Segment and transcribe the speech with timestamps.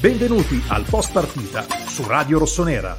[0.00, 2.96] Benvenuti al post partita su Radio Rossonera.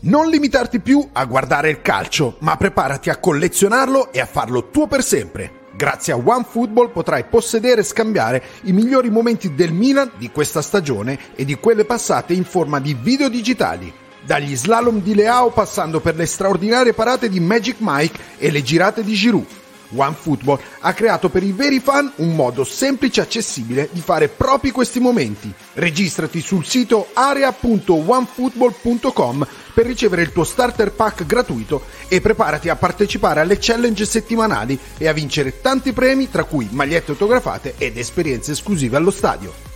[0.00, 4.88] Non limitarti più a guardare il calcio, ma preparati a collezionarlo e a farlo tuo
[4.88, 5.66] per sempre.
[5.76, 11.36] Grazie a OneFootball potrai possedere e scambiare i migliori momenti del Milan di questa stagione
[11.36, 13.92] e di quelle passate in forma di video digitali.
[14.26, 19.04] Dagli slalom di Leao passando per le straordinarie parate di Magic Mike e le girate
[19.04, 19.46] di Giroud.
[19.94, 24.72] OneFootball ha creato per i veri fan un modo semplice e accessibile di fare proprio
[24.72, 25.52] questi momenti.
[25.74, 33.40] Registrati sul sito area.onefootball.com per ricevere il tuo starter pack gratuito e preparati a partecipare
[33.40, 38.96] alle challenge settimanali e a vincere tanti premi tra cui magliette autografate ed esperienze esclusive
[38.96, 39.67] allo stadio.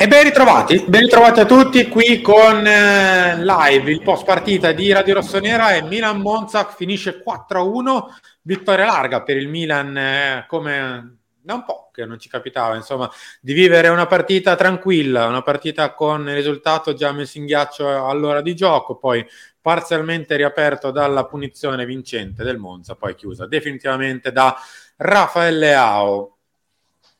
[0.00, 4.92] E ben ritrovati, ben ritrovati a tutti qui con eh, live il post partita di
[4.92, 8.04] Radio Rossonera e Milan Monza finisce 4-1,
[8.42, 13.10] vittoria larga per il Milan eh, come da un po' che non ci capitava insomma
[13.40, 18.40] di vivere una partita tranquilla, una partita con il risultato già messo in ghiaccio all'ora
[18.40, 19.26] di gioco, poi
[19.60, 24.56] parzialmente riaperto dalla punizione vincente del Monza, poi chiusa definitivamente da
[24.94, 26.37] Raffaele Ao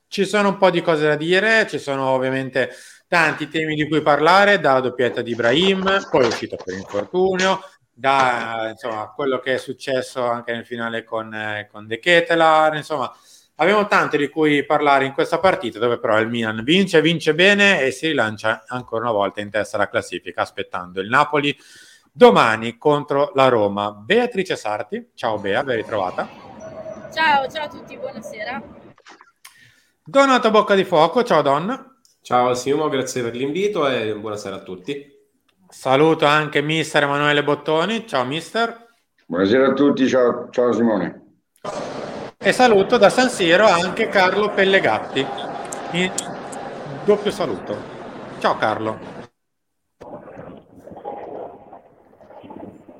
[0.08, 2.70] ci sono un po' di cose da dire, ci sono ovviamente
[3.06, 7.60] tanti temi di cui parlare, dalla doppietta di Ibrahim, poi è uscito per infortunio,
[7.92, 13.12] da insomma, quello che è successo anche nel finale con, eh, con De Ketelar, insomma
[13.60, 17.82] abbiamo tanto di cui parlare in questa partita dove però il Milan vince, vince bene
[17.82, 21.56] e si rilancia ancora una volta in testa alla classifica aspettando il Napoli
[22.12, 23.92] domani contro la Roma.
[23.92, 26.28] Beatrice Sarti, ciao Bea, ben ritrovata.
[27.12, 28.77] Ciao, ciao a tutti, buonasera.
[30.08, 31.96] Donato Bocca di Fuoco, ciao Don.
[32.22, 35.06] Ciao Simo, grazie per l'invito e buonasera a tutti.
[35.68, 38.86] Saluto anche mister Emanuele Bottoni, ciao mister.
[39.26, 41.40] Buonasera a tutti, ciao, ciao Simone.
[42.38, 45.26] E saluto da San Siro anche Carlo Pellegatti.
[47.04, 47.76] Doppio saluto.
[48.38, 48.98] Ciao Carlo.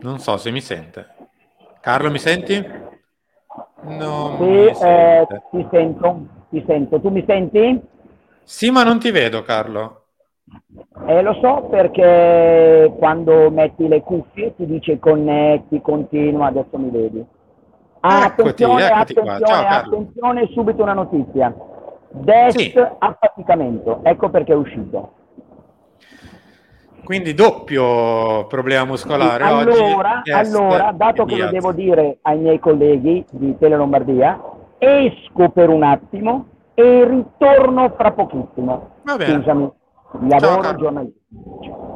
[0.01, 1.15] Non so se mi sente.
[1.81, 2.63] Carlo, mi senti?
[3.85, 7.01] Non sì, mi eh, ti sento ti sento.
[7.01, 7.81] Tu mi senti?
[8.45, 10.03] Sì, ma non ti vedo, Carlo.
[11.07, 17.25] Eh, lo so perché quando metti le cuffie ti dice connetti, continua, adesso mi vedi.
[18.01, 21.55] Ah, eccoti, attenzione, attenzione, Ciao, attenzione, subito una notizia.
[22.11, 22.73] Dest sì.
[22.99, 25.13] affaticamento, ecco perché è uscito.
[27.05, 30.31] Quindi doppio problema muscolare allora, oggi.
[30.31, 34.39] Allora, dato che lo devo dire ai miei colleghi di Tele Lombardia,
[34.79, 38.97] esco per un attimo e ritorno fra pochissimo.
[39.03, 39.35] Va bene.
[39.35, 39.73] Scusami,
[40.29, 41.89] lavoro giornalistico.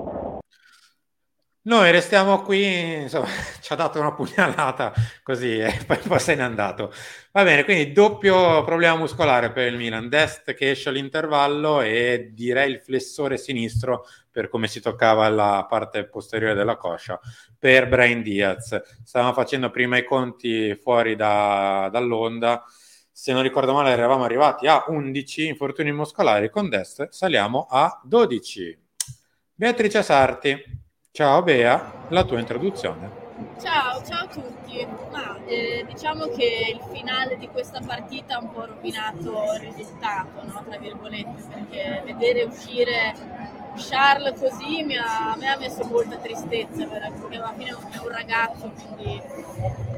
[1.64, 3.26] Noi restiamo qui, insomma,
[3.62, 6.92] ci ha dato una pugnalata così e poi, poi se n'è andato.
[7.30, 12.72] Va bene, quindi doppio problema muscolare per il Milan, Dest che esce all'intervallo e direi
[12.72, 17.20] il flessore sinistro per come si toccava la parte posteriore della coscia
[17.58, 18.80] per Brian Diaz.
[19.04, 22.64] Stavamo facendo prima i conti fuori da, dall'onda,
[23.12, 28.78] se non ricordo male eravamo arrivati a 11 infortuni muscolari, con Dest saliamo a 12.
[29.54, 30.80] Beatrice Sarti.
[31.12, 33.10] Ciao Bea, la tua introduzione.
[33.60, 34.86] Ciao, ciao a tutti.
[35.10, 40.42] Ma, eh, diciamo che il finale di questa partita ha un po' rovinato il risultato,
[40.44, 40.64] no?
[40.66, 43.14] tra virgolette, perché vedere uscire
[43.76, 48.70] Charles così mi ha, mi ha messo molta tristezza, perché alla fine è un ragazzo,
[48.70, 49.20] quindi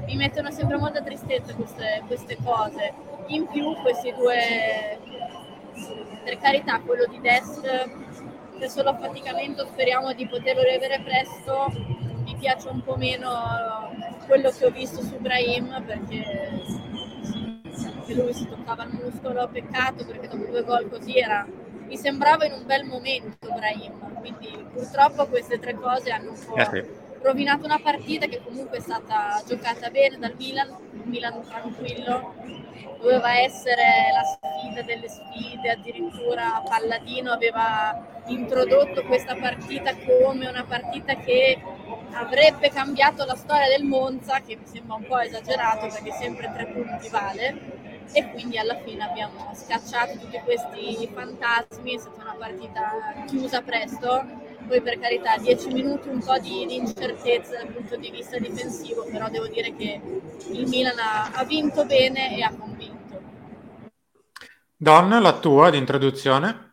[0.06, 2.92] mi mettono sempre molta tristezza queste, queste cose.
[3.28, 4.98] In più questi due,
[6.24, 7.62] per carità, quello di Dest,
[8.58, 11.66] che solo affaticamento speriamo di poterlo riavere presto,
[12.24, 13.92] mi piace un po' meno
[14.26, 16.62] quello che ho visto su Brahim perché
[18.14, 21.46] lui si toccava il muscolo, peccato perché dopo due gol così era,
[21.94, 26.56] mi sembrava in un bel momento Brahim, quindi purtroppo queste tre cose hanno un po'
[26.56, 26.84] Eh sì.
[27.22, 32.34] rovinato una partita che comunque è stata giocata bene dal Milan, un Milan tranquillo,
[33.00, 41.14] doveva essere la sfida delle sfide, addirittura Palladino aveva introdotto questa partita come una partita
[41.14, 41.62] che
[42.12, 46.66] avrebbe cambiato la storia del Monza, che mi sembra un po' esagerato perché sempre tre
[46.66, 53.24] punti vale, e quindi alla fine abbiamo scacciato tutti questi fantasmi, è stata una partita
[53.26, 54.24] chiusa presto,
[54.66, 59.04] poi per carità 10 minuti un po' di, di incertezza dal punto di vista difensivo,
[59.10, 60.00] però devo dire che
[60.52, 63.22] il Milan ha, ha vinto bene e ha convinto.
[64.76, 66.72] Don, la tua di introduzione?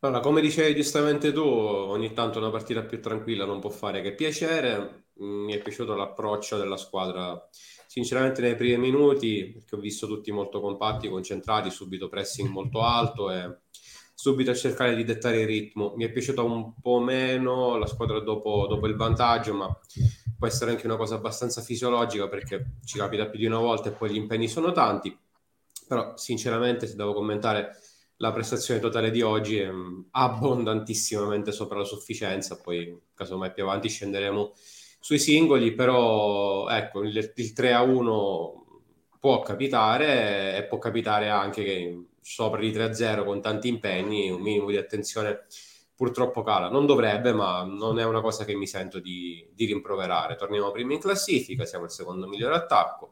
[0.00, 4.14] Allora, come dicevi giustamente tu, ogni tanto una partita più tranquilla non può fare che
[4.14, 5.06] piacere.
[5.22, 7.48] Mm, Mi è piaciuto l'approccio della squadra,
[7.86, 13.30] sinceramente nei primi minuti, perché ho visto tutti molto compatti, concentrati, subito pressing molto alto
[13.30, 13.58] e
[14.14, 15.94] subito a cercare di dettare il ritmo.
[15.96, 19.78] Mi è piaciuta un po' meno la squadra dopo, dopo il vantaggio, ma
[20.36, 23.92] può essere anche una cosa abbastanza fisiologica perché ci capita più di una volta e
[23.92, 25.16] poi gli impegni sono tanti.
[25.86, 27.76] Però, sinceramente, se devo commentare
[28.16, 33.88] la prestazione totale di oggi è mm, abbondantissimamente sopra la sufficienza, poi casomai più avanti
[33.88, 34.54] scenderemo
[34.98, 38.66] sui singoli, però ecco, il, il 3 a 1
[39.18, 44.30] può capitare e può capitare anche che sopra di 3 a 0 con tanti impegni
[44.30, 45.46] un minimo di attenzione
[45.94, 46.68] purtroppo cala.
[46.68, 50.36] Non dovrebbe, ma non è una cosa che mi sento di, di rimproverare.
[50.36, 53.10] Torniamo prima in classifica, siamo il secondo migliore attacco.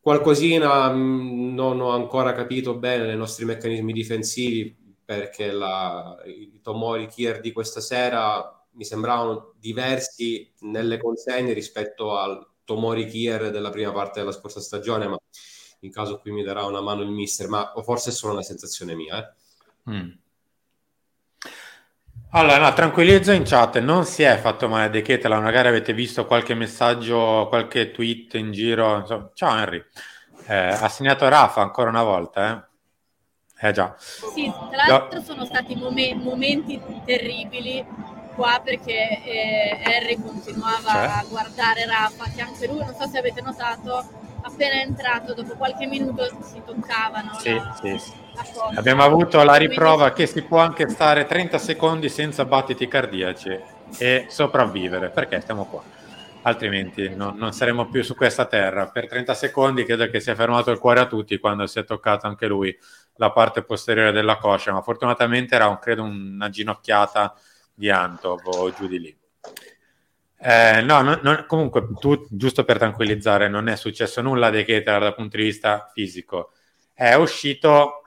[0.00, 7.06] Qualcosina mh, non ho ancora capito bene nei nostri meccanismi difensivi perché la, i Tomori
[7.06, 13.92] Kier di questa sera mi sembravano diversi nelle consegne rispetto al Tomori Kier della prima
[13.92, 15.16] parte della scorsa stagione, ma
[15.80, 18.42] in caso qui mi darà una mano il mister, ma o forse è solo una
[18.42, 19.18] sensazione mia.
[19.18, 19.90] Eh.
[19.90, 20.10] Mm.
[22.30, 26.26] Allora, no, tranquillizzo in chat, non si è fatto male De Ketela, magari avete visto
[26.26, 28.98] qualche messaggio, qualche tweet in giro.
[28.98, 29.30] insomma.
[29.34, 29.84] Ciao Henry,
[30.46, 32.68] Eh, ha segnato Rafa ancora una volta,
[33.60, 33.68] eh?
[33.68, 33.94] Eh già.
[33.98, 37.86] Sì, tra l'altro sono stati momen- momenti terribili
[38.34, 41.02] qua perché eh, Harry continuava Cioè?
[41.06, 44.04] a guardare Rafa, che anche lui, non so se avete notato,
[44.42, 47.34] appena entrato, dopo qualche minuto si toccavano.
[47.38, 47.90] Sì, la- sì,
[48.34, 48.78] la.
[48.78, 53.58] Abbiamo avuto la Quindi- riprova che si può anche stare 30 secondi senza battiti cardiaci
[53.98, 55.82] e sopravvivere, perché stiamo qua.
[56.46, 58.88] Altrimenti non, non saremo più su questa terra.
[58.88, 61.84] Per 30 secondi credo che si è fermato il cuore a tutti quando si è
[61.84, 62.76] toccato anche lui
[63.16, 67.34] la parte posteriore della coscia, ma fortunatamente era un- credo una ginocchiata
[67.74, 69.18] di Antov o giù di lì.
[70.38, 75.00] Eh, no, no- no- comunque, tu, giusto per tranquillizzare, non è successo nulla di Keter
[75.00, 76.52] dal punto di vista fisico.
[76.92, 78.02] È uscito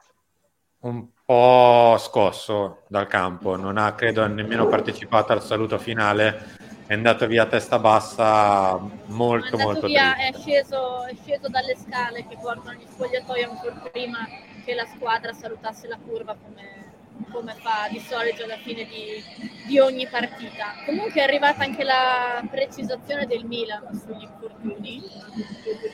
[0.79, 6.55] un po' scosso dal campo, non ha credo nemmeno partecipato al saluto finale,
[6.85, 12.25] è andato via a testa bassa molto molto via, è sceso, è sceso dalle scale
[12.27, 14.25] che portano gli spogliatoi ancora prima
[14.63, 16.86] che la squadra salutasse la curva come,
[17.31, 19.23] come fa di solito alla fine di,
[19.67, 20.73] di ogni partita.
[20.85, 25.01] Comunque è arrivata anche la precisazione del Milan sugli infortuni,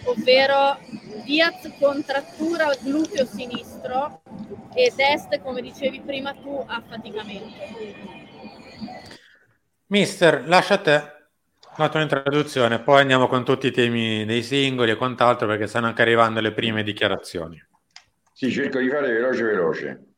[0.05, 0.79] ovvero
[1.23, 4.21] Diaz contrattura gluteo sinistro
[4.73, 8.21] e Dest, come dicevi prima tu, affaticamento.
[9.87, 11.11] Mister, lascia a te
[11.77, 15.87] la tua introduzione, poi andiamo con tutti i temi dei singoli e quant'altro perché stanno
[15.87, 17.63] anche arrivando le prime dichiarazioni.
[18.31, 20.12] Sì, cerco di fare veloce veloce.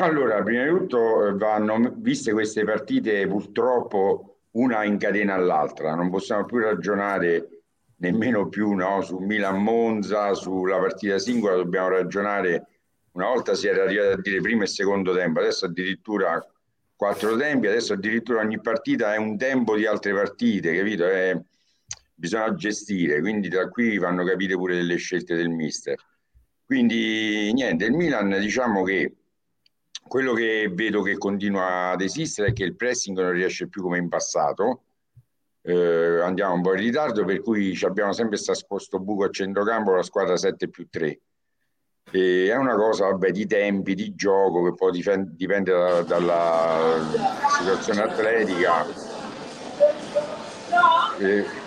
[0.00, 6.10] Allora, prima di tutto eh, vanno viste queste partite purtroppo una in catena all'altra, non
[6.10, 7.48] possiamo più ragionare
[7.96, 12.66] nemmeno più no, su Milan-Monza, sulla partita singola, dobbiamo ragionare,
[13.12, 16.44] una volta si era arrivati a dire primo e secondo tempo, adesso addirittura
[16.96, 21.06] quattro tempi, adesso addirittura ogni partita è un tempo di altre partite, capito?
[21.06, 21.40] È-
[22.14, 25.96] bisogna gestire, quindi da qui vanno capite pure delle scelte del mister.
[26.64, 29.21] Quindi niente, il Milan diciamo che
[30.06, 33.98] quello che vedo che continua ad esistere è che il pressing non riesce più come
[33.98, 34.82] in passato.
[35.62, 40.02] Eh, andiamo un po' in ritardo, per cui abbiamo sempre questo buco a centrocampo, la
[40.02, 41.20] squadra 7 più 3.
[42.10, 47.00] E è una cosa vabbè, di tempi, di gioco che poi dipende da- dalla
[47.58, 48.84] situazione atletica.
[51.18, 51.60] Eh,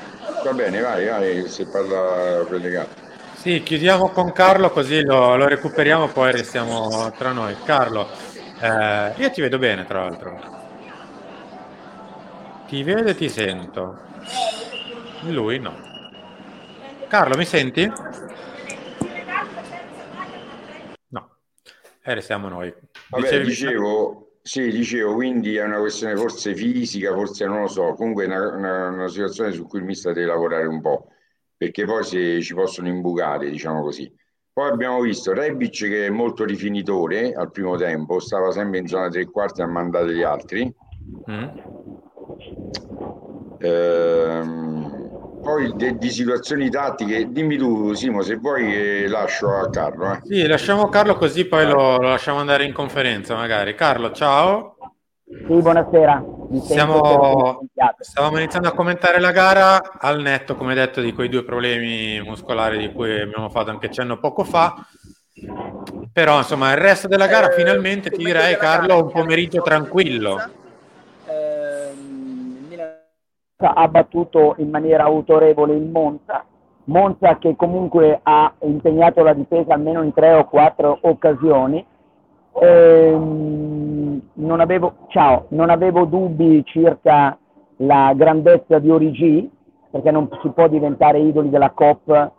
[0.43, 3.03] Va bene, vai, vai, se parla collegato.
[3.35, 7.55] Sì, chiudiamo con Carlo così lo, lo recuperiamo, poi restiamo tra noi.
[7.63, 8.07] Carlo,
[8.65, 10.39] eh, io ti vedo bene tra l'altro.
[12.67, 13.95] Ti vedo e ti sento.
[15.23, 15.77] Lui no.
[17.07, 17.91] Carlo, mi senti?
[21.09, 21.35] No,
[22.03, 22.73] e restiamo noi.
[23.09, 28.23] Vabbè, dicevo, sì, dicevo, quindi è una questione forse fisica, forse non lo so, comunque
[28.23, 31.09] è una, una- una situazione su cui il mister deve lavorare un po',
[31.55, 34.11] perché poi se ci possono imbucare, diciamo così.
[34.55, 39.09] Poi abbiamo visto Rebic che è molto rifinitore al primo tempo, stava sempre in zona
[39.09, 40.73] tre quarti a mandare gli altri.
[41.29, 41.47] Mm?
[43.57, 45.09] Ehm,
[45.41, 50.13] poi de- di situazioni tattiche, dimmi tu Simo, se vuoi che lascio a Carlo.
[50.13, 50.19] eh.
[50.23, 53.75] Sì, lasciamo Carlo così poi lo, lo lasciamo andare in conferenza magari.
[53.75, 54.77] Carlo, ciao.
[55.25, 56.34] Sì, buonasera.
[56.61, 57.67] Siamo,
[57.99, 62.77] stavamo iniziando a commentare la gara al netto, come detto, di quei due problemi muscolari
[62.77, 64.75] di cui abbiamo fatto anche cenno poco fa.
[66.13, 70.37] Però, insomma, il resto della gara finalmente ti direi, Carlo, un pomeriggio tranquillo.
[73.57, 76.45] ha battuto in maniera autorevole il Monza,
[76.85, 81.83] Monza che comunque ha impegnato la difesa almeno in tre o quattro occasioni.
[82.61, 87.37] Ehm, non, avevo, ciao, non avevo dubbi circa
[87.77, 89.49] la grandezza di Origi,
[89.91, 92.31] perché non si può diventare idoli della COP,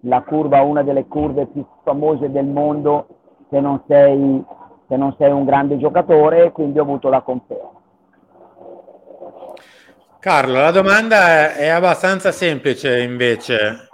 [0.00, 3.06] la curva, una delle curve più famose del mondo,
[3.50, 4.44] se non sei,
[4.88, 7.72] se non sei un grande giocatore, quindi ho avuto la conferma.
[10.18, 13.88] Carlo, la domanda è, abbastanza semplice invece.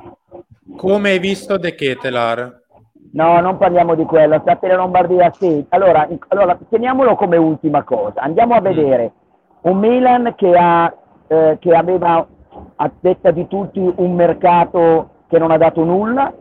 [0.76, 2.59] Come hai visto De Ketelar?
[3.12, 4.38] No, non parliamo di quello.
[4.40, 5.64] Sta la Lombardia, sì.
[5.70, 8.20] Allora, in- allora, teniamolo come ultima cosa.
[8.20, 9.12] Andiamo a vedere
[9.62, 10.94] un Milan che, ha,
[11.26, 12.24] eh, che aveva,
[12.76, 16.32] a detta di tutti, un mercato che non ha dato nulla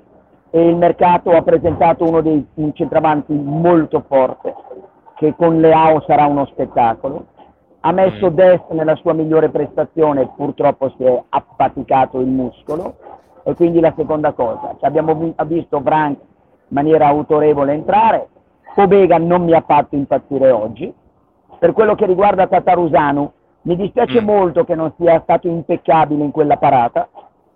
[0.51, 4.53] e il mercato ha presentato uno dei un centravanti molto forte,
[5.15, 7.25] che con Leao sarà uno spettacolo.
[7.81, 12.95] Ha messo Dest nella sua migliore prestazione, purtroppo si è appaticato il muscolo.
[13.43, 16.17] E quindi la seconda cosa, abbiamo visto in
[16.69, 18.27] maniera autorevole entrare,
[18.73, 20.93] Pobega non mi ha fatto impazzire oggi.
[21.59, 23.31] Per quello che riguarda Tatarusanu,
[23.63, 27.09] mi dispiace molto che non sia stato impeccabile in quella parata,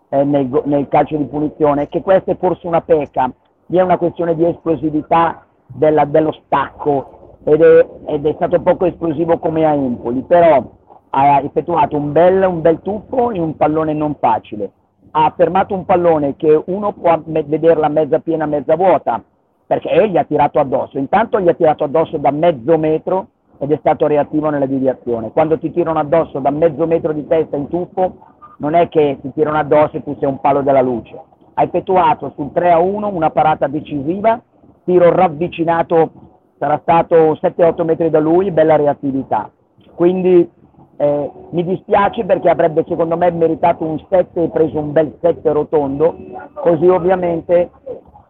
[0.10, 3.32] eh, nel, nel calcio di punizione, che questa è forse una pecca,
[3.68, 8.86] vi è una questione di esplosività della- dello stacco ed è, ed è stato poco
[8.86, 10.64] esplosivo come a Empoli, però
[11.10, 14.72] ha effettuato un bel, un bel tuffo in un pallone non facile.
[15.16, 19.22] Ha fermato un pallone che uno può me- vederla mezza piena, mezza vuota,
[19.68, 20.98] perché gli ha tirato addosso.
[20.98, 23.28] Intanto gli ha tirato addosso da mezzo metro
[23.60, 25.32] ed è stato reattivo nella deviazione.
[25.32, 28.16] Quando ti tirano addosso da mezzo metro di testa in tuffo,
[28.58, 31.20] non è che ti tirano addosso e tu sei un palo della luce.
[31.54, 34.42] Ha effettuato sul 3 a 1 una parata decisiva,
[34.84, 36.12] tiro ravvicinato,
[36.58, 39.52] sarà stato 7-8 metri da lui, bella reattività.
[39.94, 40.50] Quindi
[40.98, 45.52] eh, mi dispiace perché avrebbe secondo me meritato un 7 e preso un bel 7
[45.52, 46.16] rotondo,
[46.54, 47.72] così ovviamente,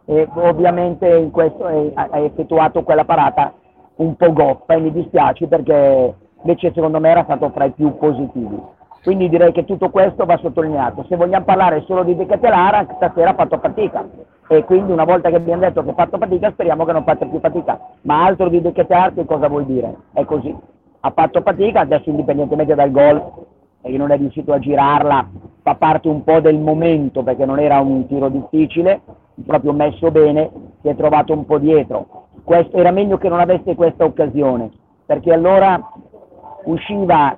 [0.06, 3.52] eh, ovviamente in questo eh, ha effettuato quella parata
[3.96, 7.96] un po' goffa e mi dispiace perché invece secondo me era stato fra i più
[7.96, 8.60] positivi.
[9.02, 11.04] Quindi direi che tutto questo va sottolineato.
[11.08, 14.02] Se vogliamo parlare solo di De Ketelara, stasera ha fatto fatica
[14.48, 17.26] e quindi una volta che abbiamo detto che ha fatto fatica speriamo che non faccia
[17.26, 17.78] più fatica.
[18.02, 19.94] Ma altro di De Ketelara che cosa vuol dire?
[20.14, 20.56] È così.
[21.06, 23.22] Ha fatto fatica, adesso indipendentemente dal gol,
[23.82, 25.28] e non è riuscito a girarla,
[25.60, 29.02] fa parte un po' del momento perché non era un tiro difficile,
[29.44, 32.28] proprio messo bene, si è trovato un po' dietro.
[32.42, 34.70] Questo, era meglio che non avesse questa occasione,
[35.04, 35.78] perché allora
[36.64, 37.36] usciva,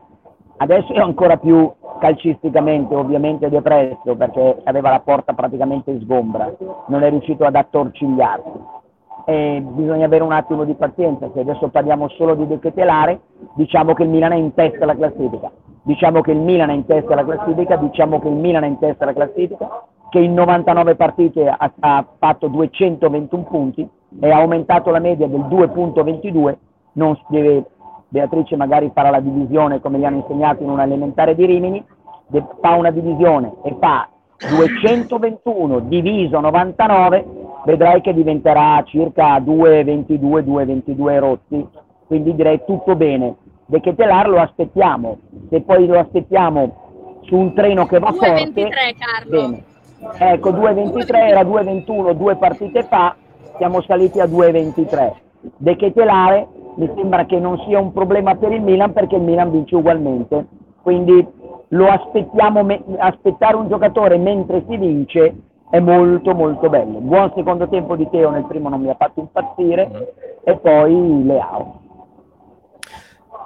[0.59, 1.69] adesso è ancora più
[1.99, 6.55] calcisticamente ovviamente depresso perché aveva la porta praticamente sgombra,
[6.87, 8.85] non è riuscito ad attorcigliarsi.
[9.29, 13.23] E bisogna avere un attimo di pazienza, se adesso parliamo solo di De Ketelare,
[13.55, 15.51] diciamo che il Milan è in testa alla classifica,
[15.83, 18.79] diciamo che il Milan è in testa alla classifica, diciamo che il Milan è in
[18.79, 23.89] testa alla classifica, che in 99 partite ha, ha fatto 221 punti
[24.21, 26.55] e ha aumentato la media del 2.22,
[26.93, 27.65] non deve,
[28.07, 31.85] Beatrice magari farà la divisione come gli hanno insegnato in un elementare di Rimini,
[32.61, 37.36] fa una divisione e fa 221 diviso 99,
[37.67, 41.67] vedrai che diventerà circa 2,22, 2,22 rotti,
[42.07, 43.35] quindi direi tutto bene.
[43.67, 45.19] De Ketelar lo aspettiamo,
[45.51, 49.31] se poi lo aspettiamo su un treno che va 2,23 forte, Carlo.
[49.31, 49.65] bene.
[50.19, 53.17] Ecco, 2,23 era 2,21 due partite fa,
[53.57, 55.13] siamo saliti a 2,23.
[55.57, 56.47] De Ketelare
[56.77, 60.47] mi sembra che non sia un problema per il Milan perché il Milan vince ugualmente,
[60.83, 61.27] quindi
[61.71, 62.65] lo aspettiamo,
[62.99, 65.35] aspettare un giocatore mentre si vince
[65.71, 66.99] è molto molto bello.
[67.01, 71.81] Buon secondo tempo di Teo, nel primo non mi ha fatto impazzire, e poi Leao.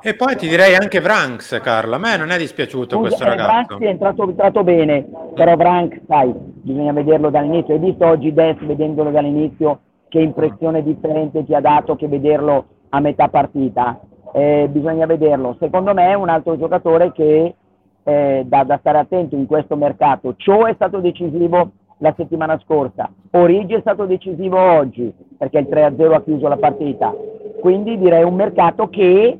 [0.02, 1.96] E poi ti direi anche Vranks, Carlo.
[1.96, 3.52] A me non è dispiaciuto Scusa, questo eh, ragazzo.
[3.52, 7.74] Branks è entrato, entrato bene, però Branks, sai, bisogna vederlo dall'inizio.
[7.74, 13.00] Hai visto oggi Des, vedendolo dall'inizio, che impressione differente ti ha dato che vederlo a
[13.00, 14.00] metà partita?
[14.32, 15.56] Eh, bisogna vederlo.
[15.58, 17.54] Secondo me è un altro giocatore che
[18.02, 20.34] eh, da, da stare attento in questo mercato.
[20.38, 26.12] Cho è stato decisivo la settimana scorsa, Origi è stato decisivo oggi, perché il 3-0
[26.12, 27.14] ha chiuso la partita.
[27.60, 29.38] Quindi direi un mercato che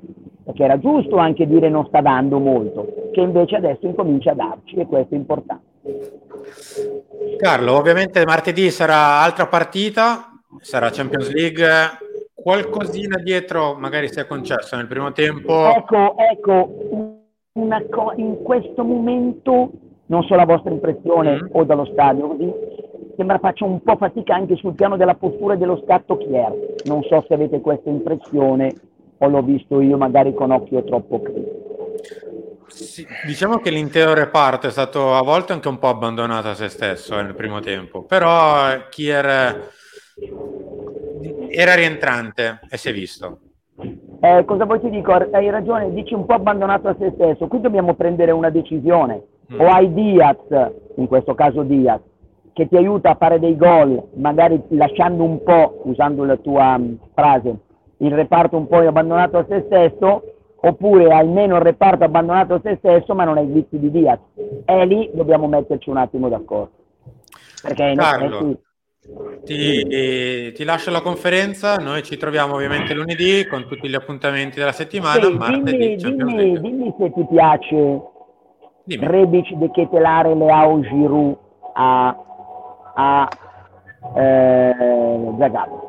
[0.51, 4.77] perché era giusto anche dire non sta dando molto, che invece adesso incomincia a darci
[4.77, 5.69] e questo è importante.
[7.39, 11.67] Carlo, ovviamente martedì sarà altra partita, sarà Champions League,
[12.35, 15.73] qualcosina dietro magari si è concesso nel primo tempo.
[15.75, 16.75] Ecco, ecco,
[17.53, 19.71] una co- in questo momento,
[20.11, 21.47] non so la vostra impressione Mm.
[21.53, 22.53] o dallo stadio, così,
[23.17, 26.75] sembra faccia un po' fatica anche sul piano della postura e dello scatto Kier.
[26.87, 28.73] Non so se avete questa impressione
[29.19, 31.95] o l'ho visto io magari con occhio troppo critico.
[32.67, 36.69] Sì, diciamo che l'intero reparto è stato a volte anche un po' abbandonato a se
[36.69, 39.57] stesso eh, nel primo tempo, però eh, Kier eh,
[41.51, 43.39] era rientrante e si è visto.
[44.21, 45.13] Eh, cosa vuoi ti dico?
[45.13, 47.47] Hai ragione, dici un po' abbandonato a se stesso.
[47.47, 49.23] Qui dobbiamo prendere una decisione.
[49.53, 49.61] Mm.
[49.61, 50.37] O hai Diaz,
[50.97, 52.01] in questo caso Diaz,
[52.53, 56.95] che ti aiuta a fare dei gol, magari lasciando un po', usando la tua mm,
[57.15, 57.57] frase,
[57.99, 60.23] il reparto un po' abbandonato a se stesso,
[60.55, 64.21] oppure almeno il reparto abbandonato a se stesso, ma non hai vizi di Diaz.
[64.65, 66.71] E lì dobbiamo metterci un attimo d'accordo.
[67.63, 68.59] Perché Carlo,
[69.45, 74.59] Ti, eh, ti lascio la conferenza, noi ci troviamo ovviamente lunedì con tutti gli appuntamenti
[74.59, 78.10] della settimana, Sì, martedì dimmi, dimmi, dimmi se ti piace
[78.91, 79.07] Dimmi.
[79.07, 81.37] Rebic De Ketelare Leao Giroud
[81.75, 82.17] a,
[82.95, 83.29] a
[84.17, 85.89] eh, Zagabria.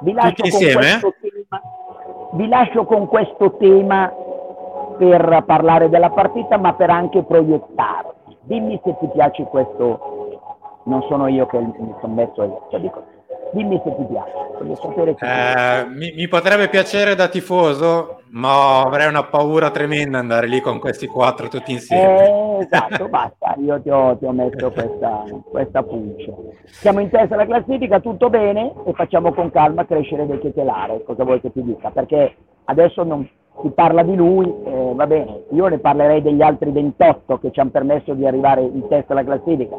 [0.00, 0.74] Vi lascio, insieme?
[0.74, 1.62] questo tema,
[2.32, 4.12] vi lascio con questo tema
[4.98, 8.36] per parlare della partita ma per anche proiettarvi.
[8.42, 10.40] Dimmi se ti piace questo,
[10.84, 13.02] non sono io che mi sono messo io, cioè dico,
[13.52, 18.80] dimmi se ti piace, voglio sapere se Eh, mi, mi potrebbe piacere da tifoso, ma
[18.80, 22.58] avrei una paura tremenda andare lì con questi quattro tutti insieme.
[22.58, 26.32] Eh, esatto, basta, io ti ho, ti ho messo questa, questa pulce.
[26.66, 31.24] Siamo in testa alla classifica, tutto bene e facciamo con calma crescere del Chetelare, cosa
[31.24, 31.90] vuoi che ti dica?
[31.90, 33.28] Perché adesso non
[33.62, 37.60] si parla di lui, eh, va bene, io ne parlerei degli altri 28 che ci
[37.60, 39.76] hanno permesso di arrivare in testa alla classifica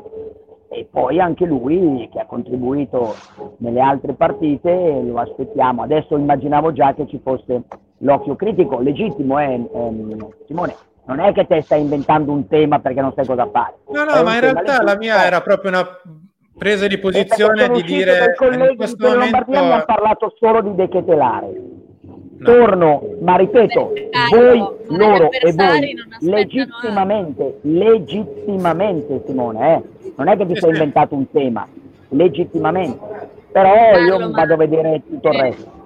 [0.74, 3.14] e poi anche lui che ha contribuito
[3.58, 5.84] nelle altre partite, lo aspettiamo.
[5.84, 7.64] Adesso immaginavo già che ci fosse
[7.98, 10.76] l'occhio critico, legittimo, eh, ehm, Simone.
[11.08, 13.80] Non è che te stai inventando un tema perché non sai cosa fare.
[13.92, 15.86] No, È no, ma in realtà la mia era proprio una
[16.58, 19.24] presa di posizione di dire in colleghi di questo momento...
[19.26, 21.62] Lombardia mi hanno parlato solo di De Ketelare.
[22.02, 22.46] No.
[22.46, 23.94] Torno, ma ripeto,
[24.32, 24.58] voi,
[24.88, 30.01] loro e voi, aspettano legittimamente, legittimamente Simone, eh?
[30.24, 30.78] Non è che ti Sì, sei sì.
[30.78, 31.68] inventato un tema,
[32.10, 33.00] legittimamente,
[33.52, 35.80] però io Carlo, vado a vedere tutto il eh, resto.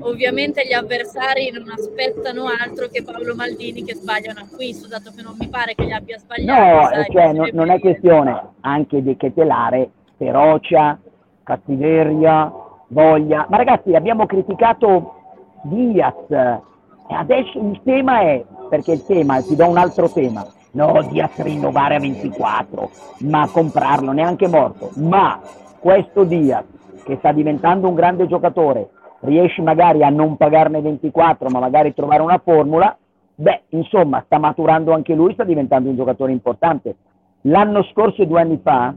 [0.00, 5.22] Ovviamente gli avversari non aspettano altro che Paolo Maldini che sbaglia un acquisto, dato che
[5.22, 6.60] non mi pare che gli abbia sbagliato.
[6.60, 10.98] No, sai, eh, cioè, non, non è questione anche di Chetelare, ferocia,
[11.42, 12.52] cattiveria,
[12.88, 13.46] voglia.
[13.48, 15.14] Ma ragazzi, abbiamo criticato
[15.62, 21.06] Diaz e adesso il tema è, perché il tema, ti do un altro tema, no
[21.08, 25.40] Diaz rinnovare a 24, ma comprarlo neanche morto, ma
[25.78, 26.64] questo Diaz
[27.04, 28.88] che sta diventando un grande giocatore,
[29.20, 32.96] riesci magari a non pagarne 24, ma magari trovare una formula,
[33.34, 36.96] beh, insomma, sta maturando anche lui, sta diventando un giocatore importante.
[37.42, 38.94] L'anno scorso e due anni fa,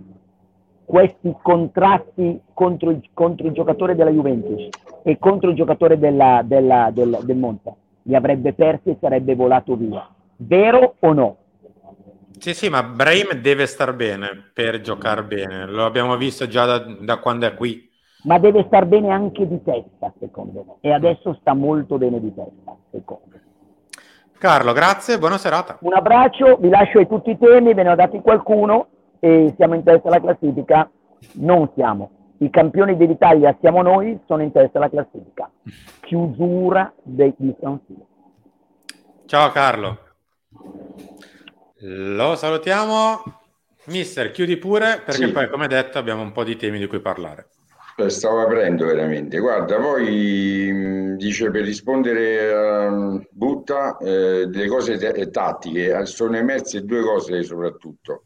[0.86, 4.70] questi contrasti contro il, contro il giocatore della Juventus
[5.04, 9.76] e contro il giocatore della, della, del, del Monza, li avrebbe persi e sarebbe volato
[9.76, 10.08] via.
[10.38, 11.36] Vero o no?
[12.40, 16.80] Sì, sì, ma Brahim deve star bene per giocare bene, lo abbiamo visto già da,
[17.00, 17.90] da quando è qui.
[18.24, 20.76] Ma deve star bene anche di testa, secondo me.
[20.82, 23.42] E adesso sta molto bene di testa, secondo me.
[24.38, 25.78] Carlo, grazie, buona serata.
[25.82, 28.88] Un abbraccio, vi lascio ai tutti i temi, ve ne ho dati qualcuno
[29.20, 30.90] e siamo in testa alla classifica.
[31.34, 32.12] Non siamo.
[32.40, 35.50] I campioni dell'Italia siamo noi, sono in testa alla classifica.
[36.02, 38.06] Chiusura dei, di San Siro.
[39.26, 39.98] Ciao Carlo.
[41.80, 43.22] Lo salutiamo.
[43.86, 45.32] Mister, chiudi pure perché Sì.
[45.32, 47.50] poi, come detto, abbiamo un po' di temi di cui parlare.
[47.98, 49.40] Eh, Stavo aprendo veramente.
[49.40, 56.36] Guarda, poi mh, dice per rispondere a Butta, eh, delle cose te- tattiche, eh, sono
[56.38, 58.24] emerse due cose soprattutto.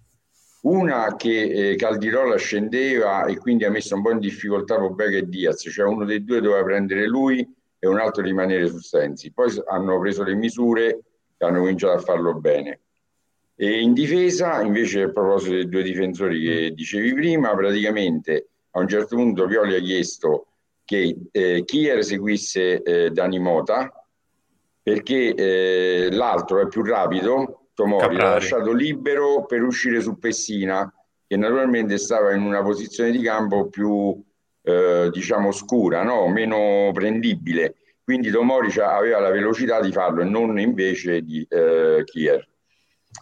[0.63, 5.27] Una che eh, Caldirola scendeva e quindi ha messo un po' in difficoltà Pobega e
[5.27, 7.47] Diaz, cioè uno dei due doveva prendere lui
[7.79, 9.31] e un altro rimanere su Sensi.
[9.33, 10.99] Poi hanno preso le misure
[11.37, 12.79] e hanno cominciato a farlo bene.
[13.63, 18.87] E in difesa, invece, a proposito dei due difensori che dicevi prima, praticamente a un
[18.87, 20.47] certo punto Pioli ha chiesto
[20.83, 24.07] che eh, Kier seguisse eh, Dani Mota
[24.81, 30.91] perché eh, l'altro è più rapido, Tomori l'ha lasciato libero per uscire su Pessina,
[31.27, 34.19] che naturalmente stava in una posizione di campo più
[34.63, 36.27] eh, diciamo scura, no?
[36.29, 37.75] meno prendibile.
[38.03, 42.49] Quindi Tomori aveva la velocità di farlo e non invece di eh, Kier.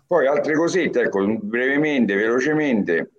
[0.07, 3.11] Poi altre cosette, ecco, brevemente, velocemente,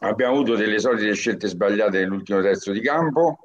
[0.00, 3.38] abbiamo avuto delle solite scelte sbagliate nell'ultimo terzo di campo.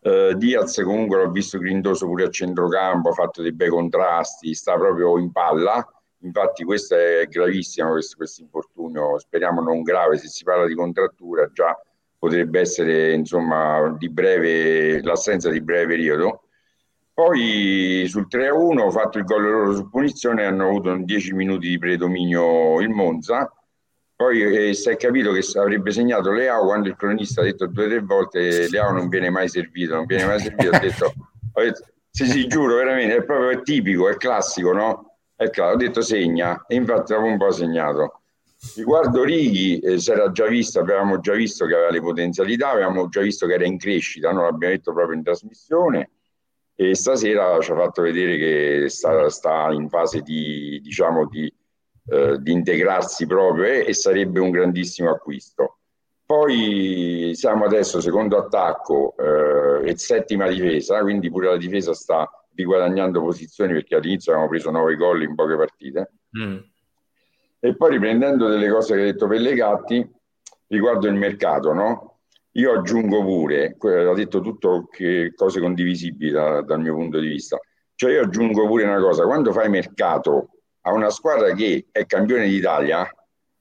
[0.00, 4.76] Eh, Diaz comunque l'ho visto grindoso pure a centrocampo, ha fatto dei bei contrasti, sta
[4.76, 5.86] proprio in palla.
[6.20, 11.50] Infatti questo è gravissimo, questo, questo infortunio, speriamo non grave, se si parla di contrattura
[11.52, 11.78] già
[12.18, 16.45] potrebbe essere insomma di breve, l'assenza di breve periodo.
[17.16, 21.78] Poi sul 3-1 ho fatto il gol loro su punizione, hanno avuto 10 minuti di
[21.78, 23.50] predominio il Monza.
[24.14, 27.86] Poi eh, si è capito che avrebbe segnato Leao quando il cronista ha detto due
[27.86, 30.76] o tre volte Leao non viene mai servito, non viene mai servito.
[30.76, 31.12] Ho detto,
[31.54, 35.16] ho detto sì, sì, giuro, veramente, è proprio tipico, è classico, no?
[35.34, 38.20] È claro, ho detto segna e infatti dopo un po' ha segnato.
[38.74, 43.08] Riguardo Righi, eh, si era già visto, avevamo già visto che aveva le potenzialità, avevamo
[43.08, 44.42] già visto che era in crescita, no?
[44.42, 46.10] l'abbiamo detto proprio in trasmissione
[46.78, 51.52] e stasera ci ha fatto vedere che sta, sta in fase di, diciamo, di,
[52.08, 55.78] eh, di integrarsi proprio eh, e sarebbe un grandissimo acquisto.
[56.26, 63.22] Poi siamo adesso secondo attacco eh, e settima difesa, quindi pure la difesa sta riguadagnando
[63.22, 66.10] posizioni perché all'inizio abbiamo preso nove gol in poche partite.
[66.38, 66.56] Mm.
[67.60, 70.14] E poi riprendendo delle cose che ha detto Pellegatti
[70.66, 72.15] riguardo il mercato, no?
[72.56, 77.58] Io aggiungo pure, ha detto tutto che cose condivisibili da- dal mio punto di vista,
[77.94, 80.48] cioè io aggiungo pure una cosa, quando fai mercato
[80.82, 83.06] a una squadra che è campione d'Italia,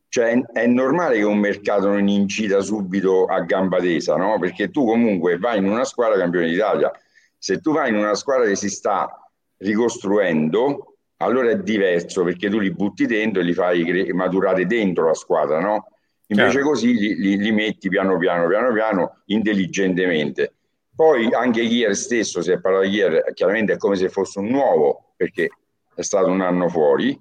[0.07, 4.39] cioè è, è normale che un mercato non incida subito a gamba tesa, no?
[4.39, 6.89] Perché tu comunque vai in una squadra campione d'Italia,
[7.37, 9.09] se tu vai in una squadra che si sta
[9.57, 15.13] ricostruendo, allora è diverso perché tu li butti dentro e li fai maturare dentro la
[15.13, 15.87] squadra, no?
[16.27, 16.65] Invece Chiaro.
[16.69, 20.53] così li, li- li metti piano piano, piano piano, intelligentemente.
[20.95, 25.13] Poi anche ieri stesso, si è parlato ieri, chiaramente è come se fosse un nuovo,
[25.15, 25.49] perché
[25.93, 27.19] è stato un anno fuori.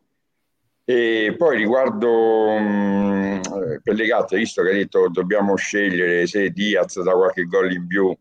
[0.87, 3.41] E poi riguardo mh,
[3.83, 8.15] Pellegatti, visto che ha detto dobbiamo scegliere se Diaz da qualche gol in più,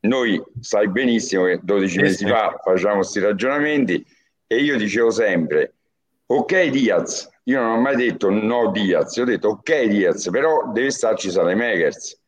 [0.00, 4.04] noi sai benissimo che 12 Sì, mesi fa facciamo questi ragionamenti
[4.46, 5.74] e io dicevo sempre,
[6.26, 10.70] ok Diaz, io non ho mai detto no Diaz, io ho detto ok Diaz, però
[10.72, 12.20] deve starci Salemekers,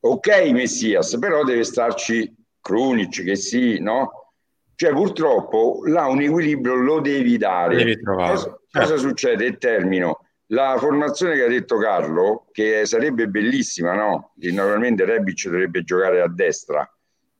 [0.00, 4.32] ok Messias, però deve starci Krunic, che sì, no?
[4.74, 7.76] Cioè purtroppo là un equilibrio lo devi dare.
[7.76, 8.34] Devi trovare.
[8.34, 9.46] Cosa, cosa succede?
[9.46, 10.20] E termino.
[10.52, 14.32] La formazione che ha detto Carlo, che sarebbe bellissima, no?
[14.38, 16.90] Che naturalmente Rebic dovrebbe giocare a destra,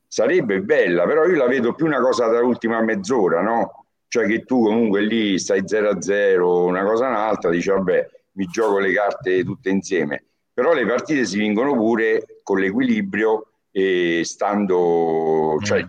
[0.07, 3.80] sarebbe bella, però io la vedo più una cosa da ultima mezz'ora, no?
[4.11, 8.91] Cioè che tu comunque lì stai 0-0, una cosa un'altra, dici vabbè, mi gioco le
[8.91, 10.25] carte tutte insieme.
[10.53, 15.85] Però le partite si vincono pure con l'equilibrio e stando, cioè,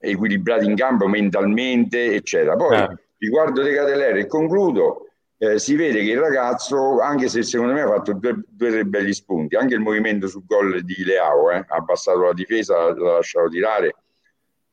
[0.00, 2.56] equilibrati in campo mentalmente, eccetera.
[2.56, 2.98] Poi Chiaro.
[3.18, 5.06] riguardo De Catellere e concludo,
[5.38, 8.84] eh, si vede che il ragazzo, anche se secondo me ha fatto due o tre
[8.86, 13.12] belli spunti, anche il movimento sul gol di Leao, eh, ha abbassato la difesa, l'ha
[13.12, 13.94] lasciato tirare,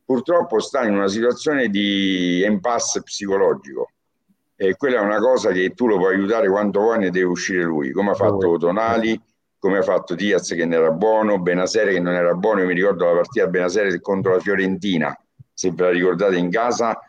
[0.05, 3.89] purtroppo sta in una situazione di impasse psicologico
[4.55, 7.63] e quella è una cosa che tu lo puoi aiutare quanto vuoi, ne deve uscire
[7.63, 9.19] lui, come ha fatto Tonali,
[9.57, 12.73] come ha fatto Diaz che non era buono, Benasere che non era buono, io mi
[12.73, 15.17] ricordo la partita Benasere contro la Fiorentina,
[15.53, 16.99] se ve la ricordate in casa,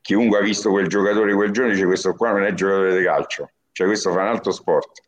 [0.00, 3.50] chiunque ha visto quel giocatore quel giorno dice questo qua non è giocatore di calcio,
[3.72, 5.02] cioè questo fa un altro sport.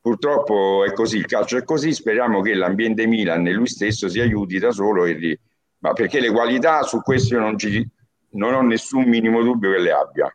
[0.00, 4.20] Purtroppo è così, il calcio è così, speriamo che l'ambiente Milan e lui stesso si
[4.20, 5.38] aiuti da solo, e
[5.84, 7.86] ma perché le qualità su questo non, ci,
[8.30, 10.34] non ho nessun minimo dubbio che le abbia.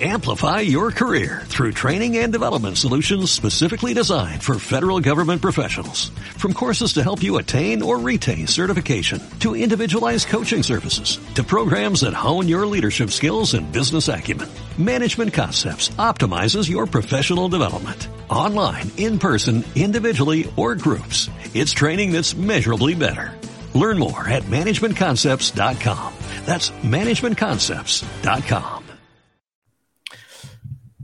[0.00, 6.10] Amplify your career through training and development solutions specifically designed for federal government professionals.
[6.38, 12.00] From courses to help you attain or retain certification, to individualized coaching services, to programs
[12.00, 14.48] that hone your leadership skills and business acumen,
[14.78, 18.08] Management Concepts optimizes your professional development.
[18.30, 21.28] Online, in person, individually, or groups.
[21.52, 23.38] It's training that's measurably better.
[23.74, 26.12] Learn more at managementconcepts.com.
[26.44, 28.82] That's managementconcepts.com.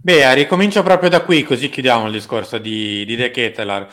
[0.02, 3.86] Beh, ricomincio proprio da qui, così chiudiamo il discorso di, di De Ketelar.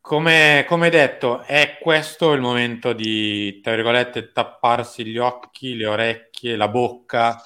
[0.00, 6.54] Come, come detto, è questo il momento di, tra virgolette, tapparsi gli occhi, le orecchie,
[6.54, 7.42] la bocca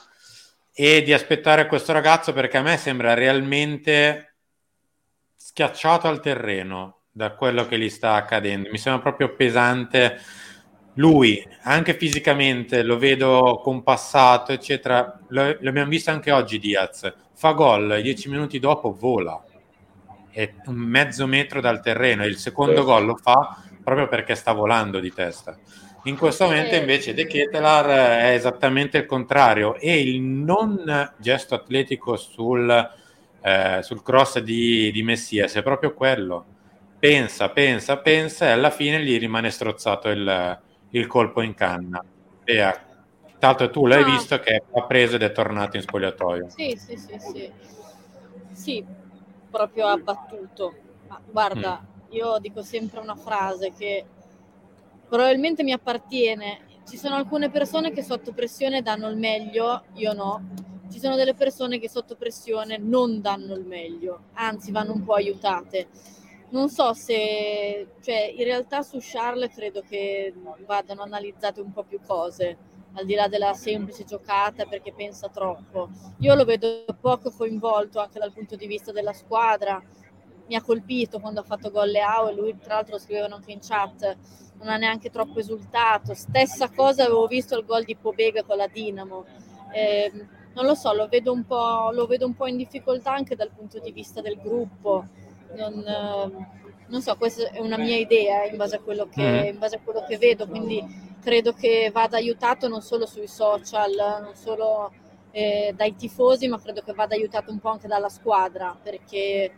[0.70, 4.36] e di aspettare questo ragazzo perché a me sembra realmente
[5.34, 8.70] schiacciato al terreno da quello che gli sta accadendo.
[8.70, 10.18] Mi sembra proprio pesante
[10.94, 15.20] lui, anche fisicamente, lo vedo compassato, eccetera.
[15.28, 17.12] Lo, l'abbiamo visto anche oggi Diaz.
[17.34, 19.42] Fa gol, dieci minuti dopo vola
[20.32, 25.00] è un mezzo metro dal terreno il secondo gol lo fa proprio perché sta volando
[25.00, 25.58] di testa.
[26.04, 27.86] In questo momento invece De Ketelar
[28.20, 32.90] è esattamente il contrario e il non gesto atletico sul,
[33.40, 36.46] eh, sul cross di, di Messias è proprio quello.
[37.02, 40.60] Pensa, pensa, pensa e alla fine gli rimane strozzato il,
[40.90, 42.00] il colpo in canna.
[42.44, 42.74] E,
[43.40, 44.06] tanto tu l'hai ah.
[44.06, 46.50] visto che ha preso ed è tornato in spogliatoio.
[46.50, 47.52] Sì, sì, sì, sì.
[48.52, 48.84] Sì,
[49.50, 50.74] proprio abbattuto.
[51.08, 52.12] Ma guarda, mm.
[52.14, 54.04] io dico sempre una frase che
[55.08, 56.60] probabilmente mi appartiene.
[56.88, 60.50] Ci sono alcune persone che sotto pressione danno il meglio, io no.
[60.88, 65.14] Ci sono delle persone che sotto pressione non danno il meglio, anzi vanno un po'
[65.14, 65.88] aiutate.
[66.52, 70.34] Non so se, cioè, in realtà su Charles credo che
[70.66, 72.58] vadano analizzate un po' più cose
[72.92, 75.88] al di là della semplice giocata perché pensa troppo.
[76.18, 79.82] Io lo vedo poco coinvolto anche dal punto di vista della squadra.
[80.46, 83.52] Mi ha colpito quando ha fatto gol Leao e lui tra l'altro lo scrivevano anche
[83.52, 84.18] in chat,
[84.58, 86.12] non ha neanche troppo esultato.
[86.12, 89.24] Stessa cosa avevo visto il gol di Pobega con la Dinamo.
[89.72, 90.12] Eh,
[90.52, 91.34] non lo so, lo vedo,
[91.92, 95.21] lo vedo un po' in difficoltà anche dal punto di vista del gruppo.
[95.56, 96.46] Non, eh,
[96.88, 99.54] non so, questa è una mia idea in base a quello che, mm.
[99.54, 100.84] in base a quello che vedo, quindi
[101.20, 104.92] credo che vada aiutato non solo sui social, non solo
[105.30, 109.52] eh, dai tifosi, ma credo che vada aiutato un po' anche dalla squadra, perché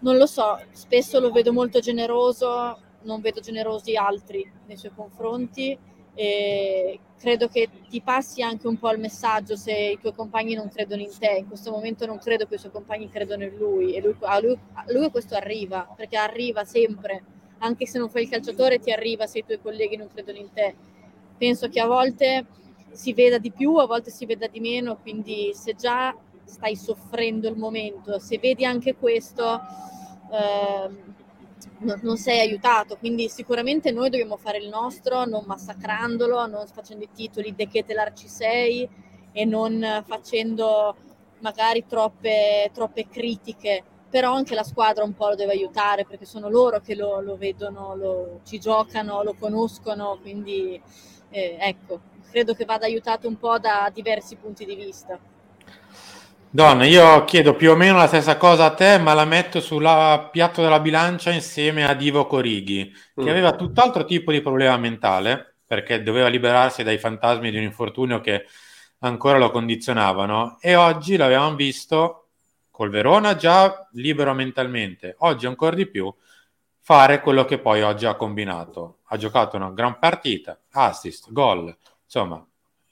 [0.00, 5.78] non lo so, spesso lo vedo molto generoso, non vedo generosi altri nei suoi confronti
[6.14, 10.68] e credo che ti passi anche un po' il messaggio se i tuoi compagni non
[10.68, 11.36] credono in te.
[11.38, 14.40] In questo momento non credo che i suoi compagni credano in lui e lui, a,
[14.40, 17.22] lui, a lui questo arriva, perché arriva sempre
[17.58, 20.52] anche se non fai il calciatore ti arriva se i tuoi colleghi non credono in
[20.52, 20.74] te.
[21.38, 22.46] Penso che a volte
[22.92, 27.48] si veda di più, a volte si veda di meno, quindi se già stai soffrendo
[27.48, 29.60] il momento, se vedi anche questo,
[30.30, 30.90] eh,
[32.02, 37.10] non sei aiutato, quindi sicuramente noi dobbiamo fare il nostro, non massacrandolo, non facendo i
[37.12, 38.88] titoli de che te l'arci sei
[39.32, 40.96] e non facendo
[41.40, 46.48] magari troppe, troppe critiche però anche la squadra un po' lo deve aiutare perché sono
[46.48, 50.80] loro che lo, lo vedono, lo, ci giocano, lo conoscono, quindi
[51.30, 55.18] eh, ecco, credo che vada aiutato un po' da diversi punti di vista.
[56.54, 59.82] Donna, io chiedo più o meno la stessa cosa a te, ma la metto sul
[60.30, 63.28] piatto della bilancia insieme a Divo Corighi, che mm.
[63.28, 68.46] aveva tutt'altro tipo di problema mentale, perché doveva liberarsi dai fantasmi di un infortunio che
[69.00, 72.28] ancora lo condizionavano, e oggi l'avevamo visto
[72.70, 76.14] col Verona già libero mentalmente, oggi ancora di più,
[76.78, 78.98] fare quello che poi oggi ha combinato.
[79.06, 82.46] Ha giocato una gran partita, assist, gol, insomma,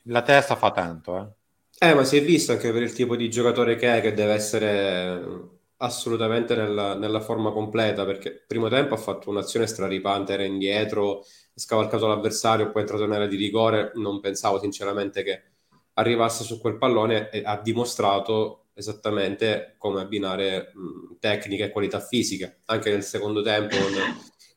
[0.07, 1.17] la testa fa tanto.
[1.17, 1.42] Eh.
[1.83, 4.35] Eh, ma si è visto anche per il tipo di giocatore che è, che deve
[4.35, 11.25] essere assolutamente nella, nella forma completa, perché primo tempo ha fatto un'azione straripante, era indietro,
[11.55, 15.43] scavalcato l'avversario, poi è entrato in area di rigore, non pensavo sinceramente che
[15.95, 22.55] arrivasse su quel pallone e ha dimostrato esattamente come abbinare mh, tecnica e qualità fisica.
[22.67, 23.75] Anche nel secondo tempo,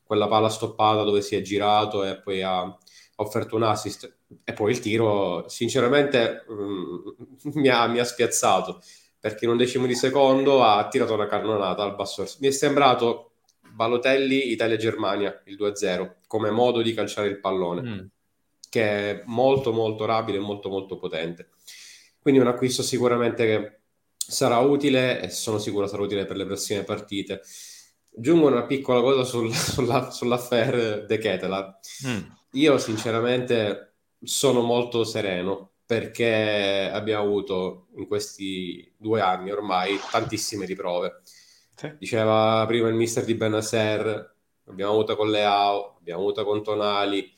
[0.04, 2.76] quella palla stoppata dove si è girato e poi ha
[3.16, 4.18] offerto un assist.
[4.44, 8.80] E poi il tiro, sinceramente, mh, mi, ha, mi ha spiazzato
[9.18, 12.24] perché in un decimo di secondo ha tirato una cannonata al basso.
[12.38, 13.32] Mi è sembrato
[13.76, 17.98] Balotelli Italia-Germania il 2-0 come modo di calciare il pallone, mm.
[18.68, 21.48] che è molto molto rabile e molto molto potente.
[22.20, 23.78] Quindi un acquisto sicuramente che
[24.16, 27.42] sarà utile e sono sicuro sarà utile per le prossime partite.
[28.16, 31.78] Aggiungo una piccola cosa sul, sulla, sull'affair De Ketelar.
[32.06, 32.35] Mm.
[32.56, 41.20] Io sinceramente sono molto sereno perché abbiamo avuto in questi due anni ormai tantissime riprove.
[41.74, 41.94] Sì.
[41.98, 44.34] Diceva prima il mister di Benasser,
[44.68, 47.30] abbiamo avuto con Leao, abbiamo avuto con Tonali.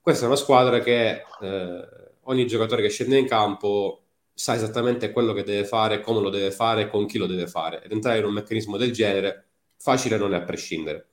[0.00, 1.88] Questa è una squadra che eh,
[2.22, 4.00] ogni giocatore che scende in campo
[4.32, 7.82] sa esattamente quello che deve fare, come lo deve fare, con chi lo deve fare.
[7.82, 11.08] Ed entrare in un meccanismo del genere facile non è a prescindere.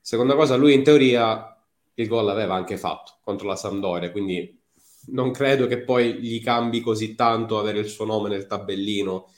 [0.00, 1.54] Seconda cosa, lui in teoria
[2.00, 4.58] il gol l'aveva anche fatto contro la Sampdoria, quindi
[5.06, 9.32] non credo che poi gli cambi così tanto avere il suo nome nel tabellino,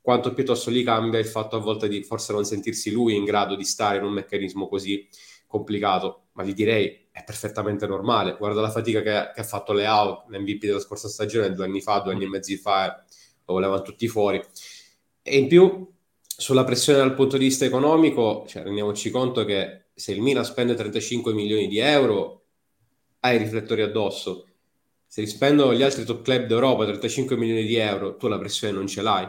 [0.00, 3.54] quanto piuttosto gli cambia il fatto a volte di forse non sentirsi lui in grado
[3.54, 5.06] di stare in un meccanismo così
[5.46, 8.36] complicato, ma gli direi è perfettamente normale.
[8.36, 11.98] Guarda la fatica che, che ha fatto Leao, l'MVP della scorsa stagione, due anni fa,
[11.98, 13.04] due anni e mezzo fa,
[13.44, 14.40] lo volevano tutti fuori.
[15.22, 15.88] E in più,
[16.24, 20.74] sulla pressione dal punto di vista economico, cioè, rendiamoci conto che se il Milan spende
[20.74, 22.46] 35 milioni di euro,
[23.20, 24.46] hai i riflettori addosso.
[25.06, 28.86] Se li gli altri top club d'Europa 35 milioni di euro, tu la pressione non
[28.86, 29.28] ce l'hai,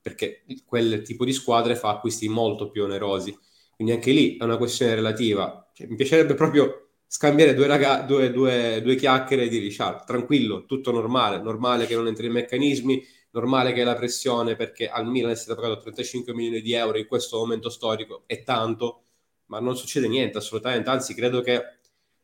[0.00, 3.36] perché quel tipo di squadre fa acquisti molto più onerosi
[3.78, 5.70] quindi anche lì è una questione relativa.
[5.72, 10.64] Cioè, mi piacerebbe proprio scambiare due, raga- due, due, due chiacchiere e dire, Charles, tranquillo,
[10.66, 15.36] tutto normale, normale che non entri in meccanismi, normale che la pressione perché al Milan
[15.36, 19.04] stato pagato 35 milioni di euro in questo momento storico è tanto,
[19.48, 21.62] ma non succede niente assolutamente, anzi credo che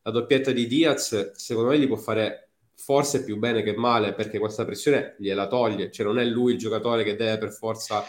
[0.03, 4.39] la doppietta di Diaz secondo me gli può fare forse più bene che male perché
[4.39, 8.05] questa pressione gliela toglie, cioè non è lui il giocatore che deve per forza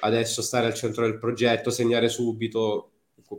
[0.00, 2.90] adesso stare al centro del progetto, segnare subito,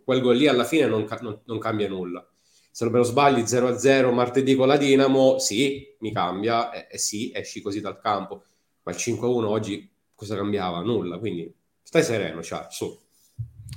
[0.03, 2.25] quel gol lì alla fine non, non, non cambia nulla.
[2.71, 6.97] Se non me lo sbagli 0-0 martedì con la Dinamo, sì, mi cambia, e, e
[6.97, 8.43] sì, esci così dal campo.
[8.83, 10.81] Ma il 5-1 oggi cosa cambiava?
[10.81, 12.97] Nulla, quindi stai sereno, cioè, su,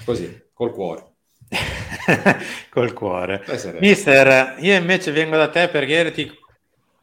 [0.04, 1.15] così, col cuore.
[2.70, 3.44] col cuore.
[3.80, 6.44] Mister, io invece vengo da te per chiederti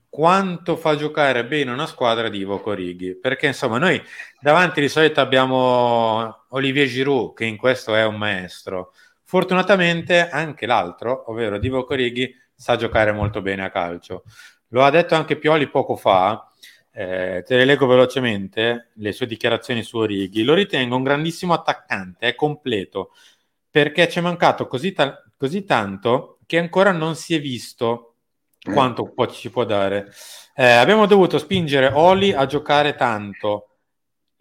[0.09, 3.15] quanto fa giocare bene una squadra di Ivo Corighi?
[3.15, 4.01] Perché insomma noi
[4.39, 8.93] davanti di solito abbiamo Olivier Giroud che in questo è un maestro.
[9.23, 14.23] Fortunatamente anche l'altro ovvero Divo Corighi sa giocare molto bene a calcio.
[14.69, 16.47] Lo ha detto anche Pioli poco fa
[16.95, 20.43] eh, te le leggo velocemente le sue dichiarazioni su Orighi.
[20.43, 23.13] Lo ritengo un grandissimo attaccante è completo
[23.73, 28.17] perché ci è mancato così, ta- così tanto che ancora non si è visto
[28.71, 30.11] quanto può, ci può dare.
[30.53, 33.69] Eh, abbiamo dovuto spingere Oli a giocare tanto.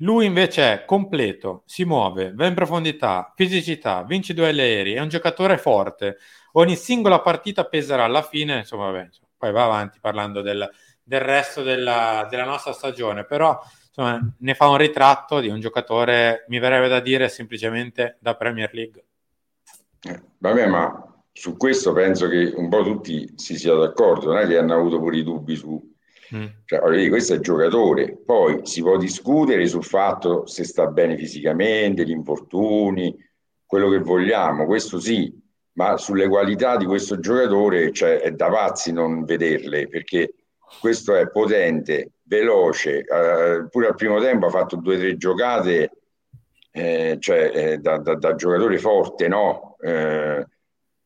[0.02, 5.08] Lui invece è completo, si muove, va in profondità, fisicità, vince duelli aerei, è un
[5.08, 6.18] giocatore forte.
[6.52, 10.68] Ogni singola partita peserà alla fine, insomma, vabbè, poi va avanti parlando del,
[11.02, 16.44] del resto della, della, nostra stagione, però insomma, ne fa un ritratto di un giocatore,
[16.48, 19.04] mi verrebbe da dire, semplicemente da Premier League.
[20.08, 24.46] Eh, vabbè, ma su questo penso che un po' tutti si sia d'accordo, non è
[24.46, 25.90] che hanno avuto pure i dubbi su...
[26.34, 26.46] Mm.
[26.64, 32.04] Cioè, questo è il giocatore, poi si può discutere sul fatto se sta bene fisicamente,
[32.04, 33.14] gli infortuni,
[33.66, 35.30] quello che vogliamo, questo sì,
[35.74, 40.34] ma sulle qualità di questo giocatore cioè, è da pazzi non vederle, perché
[40.80, 45.90] questo è potente, veloce, eh, pure al primo tempo ha fatto due o tre giocate
[46.70, 49.71] eh, cioè, eh, da, da, da, giocatore forte, no?
[49.84, 50.46] Eh,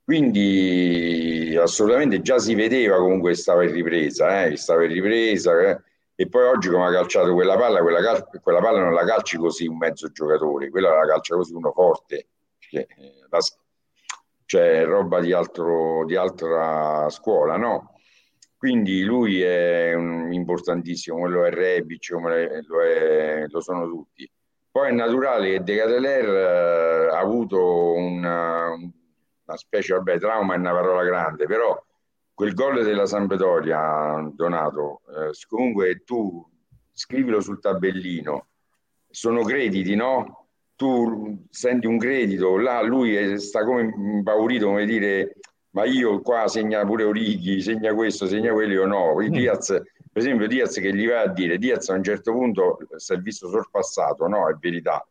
[0.05, 5.59] quindi assolutamente già si vedeva comunque che stava in ripresa, eh, che stava in ripresa.
[5.71, 5.83] Eh.
[6.15, 9.37] E poi oggi come ha calciato quella palla, quella, cal- quella, palla non la calci
[9.37, 12.29] così un mezzo giocatore, quella la calcia così uno forte.
[12.59, 12.87] Cioè,
[13.31, 13.39] la,
[14.45, 17.95] cioè roba di, altro, di altra scuola, no?
[18.57, 24.31] Quindi lui è un, importantissimo, come lo è Rebic, come lo, è, lo sono tutti.
[24.77, 28.91] Poi è naturale che De Cateler eh, ha avuto una, un
[29.47, 31.83] una specie, vabbè, trauma è una parola grande, però
[32.35, 36.47] quel gol della Sampdoria, Donato, eh, comunque tu
[36.93, 38.49] scrivilo sul tabellino,
[39.09, 40.49] sono crediti, no?
[40.77, 45.37] Tu senti un credito, là lui sta come impaurito, come dire,
[45.71, 49.15] ma io qua segna pure Orighi, segna questo, segna quello, no.
[49.15, 49.29] Mm.
[49.29, 49.81] Diaz,
[50.17, 53.19] per esempio Diaz che gli va a dire, Diaz a un certo punto si è
[53.19, 54.49] visto sorpassato, no?
[54.49, 55.07] È verità,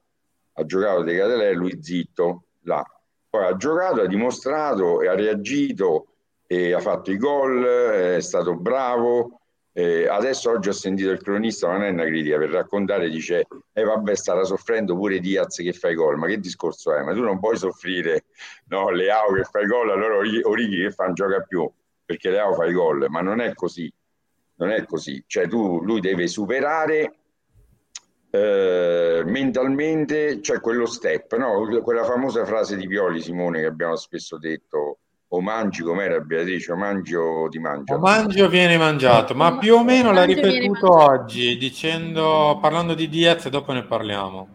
[0.53, 2.83] ha giocato De Catelè, lui zitto, là
[3.29, 6.07] poi ha giocato, ha dimostrato ha reagito
[6.47, 9.41] ha fatto i gol, è stato bravo.
[9.73, 13.83] Eh, adesso oggi ho sentito il cronista, non è una critica, per raccontare dice, eh
[13.83, 17.03] vabbè starà soffrendo pure Diaz che fa i gol, ma che discorso è?
[17.03, 18.25] Ma tu non puoi soffrire
[18.69, 21.69] no, Leao che fa i gol, allora Orighi che fa non gioca più,
[22.03, 23.91] perché Leao fa i gol, ma non è così,
[24.57, 27.15] non è così, cioè tu, lui deve superare
[28.35, 31.65] eh, mentalmente c'è quello step, no?
[31.81, 36.71] quella famosa frase di Pioli Simone che abbiamo spesso detto o mangi com'era Beatrice?
[36.71, 40.23] O mangi o ti mangio o mangi o viene mangiato ma più o meno l'ha
[40.23, 44.47] ripetuto oggi dicendo parlando di Diaz e dopo ne parliamo.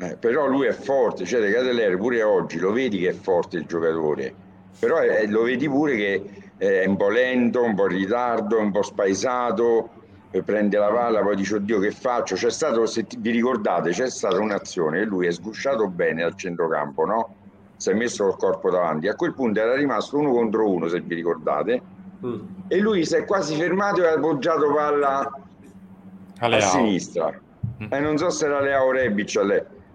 [0.00, 3.56] Eh, però lui è forte cioè De Cateller pure oggi lo vedi che è forte
[3.56, 4.34] il giocatore?
[4.78, 8.70] Però è, lo vedi pure che è un po' lento un po' in ritardo un
[8.70, 9.90] po' spaesato
[10.42, 12.34] prende la palla, poi dice oddio che faccio?
[12.34, 17.04] C'è stato, se vi ricordate, c'è stata un'azione e lui è sgusciato bene al centrocampo,
[17.04, 17.34] no?
[17.76, 19.08] Si è messo col corpo davanti.
[19.08, 21.82] A quel punto era rimasto uno contro uno, se vi ricordate,
[22.24, 22.40] mm.
[22.68, 25.30] e lui si è quasi fermato e ha appoggiato palla
[26.40, 27.32] a sinistra.
[27.82, 27.92] Mm.
[27.92, 29.42] E non so se era Leao Rebic a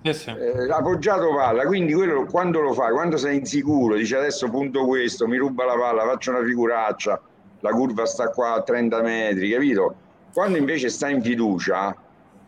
[0.03, 0.29] Yes, sì.
[0.31, 5.27] eh, appoggiato palla, quindi quello quando lo fai, quando sei insicuro, dici adesso punto questo,
[5.27, 7.21] mi ruba la palla, faccio una figuraccia,
[7.61, 9.95] la curva sta qua a 30 metri, capito?
[10.33, 11.95] Quando invece sta in fiducia,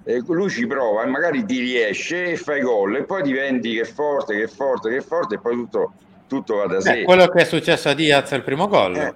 [0.04, 3.86] eh, lui ci prova e magari ti riesce e fai gol e poi diventi che
[3.86, 5.94] forte, che forte, che forte e poi tutto,
[6.28, 7.00] tutto va da sé.
[7.00, 8.98] Eh, quello che è successo a Diaz al primo gol.
[8.98, 9.14] Eh.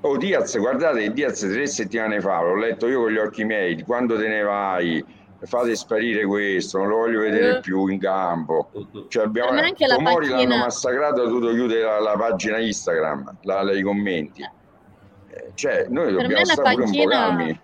[0.00, 4.16] Oh Diaz, guardate, Diaz tre settimane fa, l'ho letto io con gli occhi miei, quando
[4.16, 5.04] te ne vai,
[5.46, 7.60] fate sparire questo, non lo voglio vedere uh.
[7.60, 8.68] più in campo.
[9.08, 13.62] Cioè abbiamo, anche Tomori la l'hanno massacrato, ha dovuto chiudere la, la pagina Instagram, la,
[13.62, 14.42] la, i commenti.
[14.42, 17.60] Eh, cioè, noi per dobbiamo stare pure un po' calmi.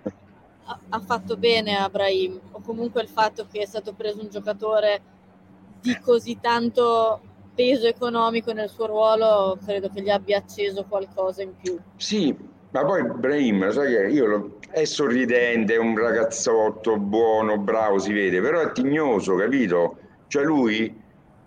[0.88, 5.02] Ha fatto bene a Brahim, o comunque il fatto che è stato preso un giocatore
[5.80, 7.20] di così tanto
[7.54, 11.76] peso economico nel suo ruolo, credo che gli abbia acceso qualcosa in più.
[11.96, 12.36] Sì,
[12.72, 18.12] ma poi Brahim, sai che io lo, è sorridente, è un ragazzotto buono, bravo, si
[18.12, 19.98] vede, però è tignoso, capito?
[20.28, 20.96] Cioè lui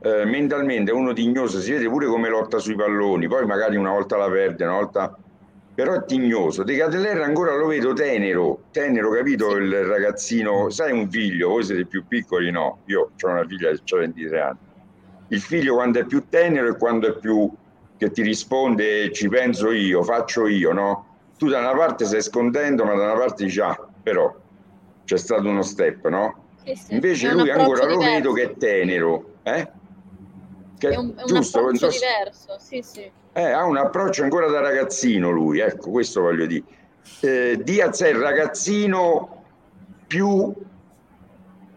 [0.01, 3.91] eh, mentalmente è uno tignoso, si vede pure come lotta sui palloni, poi magari una
[3.91, 5.17] volta la perde, una volta...
[5.76, 6.61] Però è tignoso.
[6.61, 9.55] De Cateller ancora lo vedo tenero, tenero, capito?
[9.55, 9.57] Sì.
[9.57, 12.82] Il ragazzino, sai un figlio, voi siete più piccoli, no?
[12.86, 14.57] Io ho una figlia che ha 23 anni.
[15.30, 17.51] Il figlio quando è più tenero e quando è più
[17.97, 21.12] che ti risponde ci penso io, faccio io, no?
[21.43, 24.33] Tu da una parte stai scondendo, ma da una parte dici, ah, però
[25.03, 26.45] c'è stato uno step, no?
[26.63, 26.93] Sì, sì.
[26.93, 29.69] Invece lui ancora lo vedo che è tenero, eh?
[30.77, 33.11] Che è un, è giusto, un approccio diverso, sì, sì.
[33.33, 36.63] Eh, ha un approccio ancora da ragazzino lui, ecco, questo voglio dire.
[37.19, 39.43] Eh, Diaz è il ragazzino
[40.07, 40.53] più,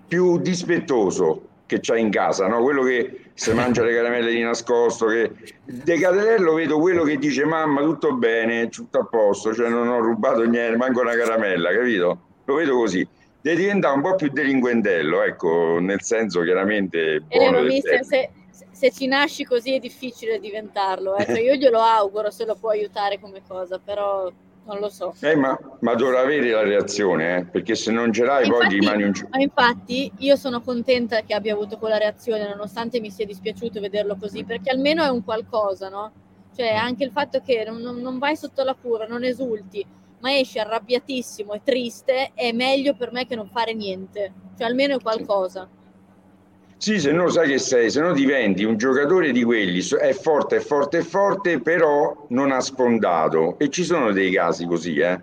[0.07, 2.63] più dispettoso che c'ha in casa, no?
[2.63, 5.07] quello che si mangia le caramelle di nascosto.
[5.07, 5.31] Che...
[5.65, 10.01] De Caterello vedo quello che dice mamma tutto bene, tutto a posto, cioè non ho
[10.01, 12.19] rubato niente, manco una caramella, capito?
[12.45, 13.07] Lo vedo così.
[13.43, 17.21] Deve diventare un po' più delinquentello, ecco, nel senso chiaramente...
[17.29, 18.31] Buono eh, mister, se,
[18.73, 23.21] se, ci nasci così è difficile diventarlo, ecco, io glielo auguro se lo può aiutare
[23.21, 24.33] come cosa, però
[24.67, 25.15] non lo so.
[25.21, 27.45] Eh, ma, ma, dovrà avere la reazione, eh?
[27.45, 29.13] perché se non ce l'hai infatti, poi rimani un...
[29.31, 34.17] Ma infatti io sono contenta che abbia avuto quella reazione, nonostante mi sia dispiaciuto vederlo
[34.17, 36.13] così, perché almeno è un qualcosa, no?
[36.55, 39.85] Cioè anche il fatto che non, non vai sotto la cura, non esulti,
[40.21, 44.33] ma esci arrabbiatissimo e triste, è meglio per me che non fare niente.
[44.57, 45.69] Cioè almeno è qualcosa.
[45.71, 45.86] Sì,
[46.79, 50.61] se no sai che sei, se no diventi un giocatore di quelli, è forte, è
[50.61, 53.57] forte, è forte, però non ha sfondato.
[53.59, 55.19] E ci sono dei casi così, eh?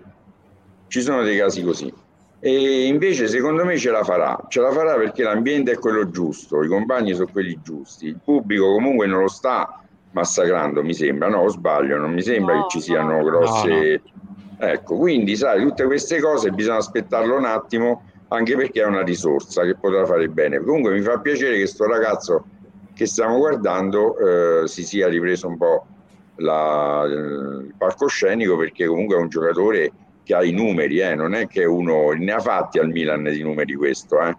[0.88, 1.92] Ci sono dei casi così.
[2.40, 6.62] E invece secondo me ce la farà, ce la farà perché l'ambiente è quello giusto,
[6.62, 9.80] i compagni sono quelli giusti, il pubblico comunque non lo sta
[10.10, 11.38] massacrando, mi sembra, no?
[11.38, 13.68] O sbaglio, non mi sembra no, che ci siano grosse...
[13.68, 14.12] No, no.
[14.56, 19.64] Ecco, quindi sai, tutte queste cose bisogna aspettarlo un attimo anche perché è una risorsa
[19.64, 20.58] che potrà fare bene.
[20.58, 22.44] Comunque mi fa piacere che questo ragazzo
[22.94, 25.86] che stiamo guardando eh, si sia ripreso un po'
[26.36, 31.46] la, il palcoscenico perché comunque è un giocatore che ha i numeri, eh, non è
[31.46, 34.20] che uno ne ha fatti al Milan di numeri questo.
[34.20, 34.34] Eh.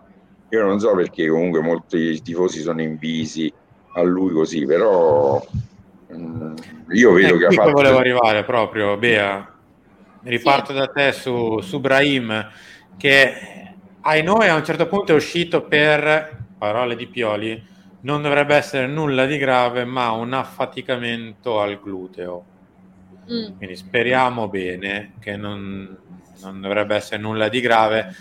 [0.50, 3.52] Io non so perché comunque molti tifosi sono invisi
[3.94, 5.46] a lui così, però
[6.08, 6.56] mh, mm,
[6.90, 7.72] io vedo eh, che ha fatto...
[7.72, 9.54] volevo arrivare proprio, Bea.
[10.24, 10.78] Riparto sì.
[10.80, 12.50] da te su, su Brahim
[12.98, 13.75] che
[14.08, 18.88] ai noi a un certo punto è uscito per parole di Pioli non dovrebbe essere
[18.88, 22.54] nulla di grave ma un affaticamento al gluteo.
[23.28, 23.58] Mm.
[23.58, 25.98] quindi speriamo bene che non,
[26.44, 28.16] non, dovrebbe essere nulla di grave.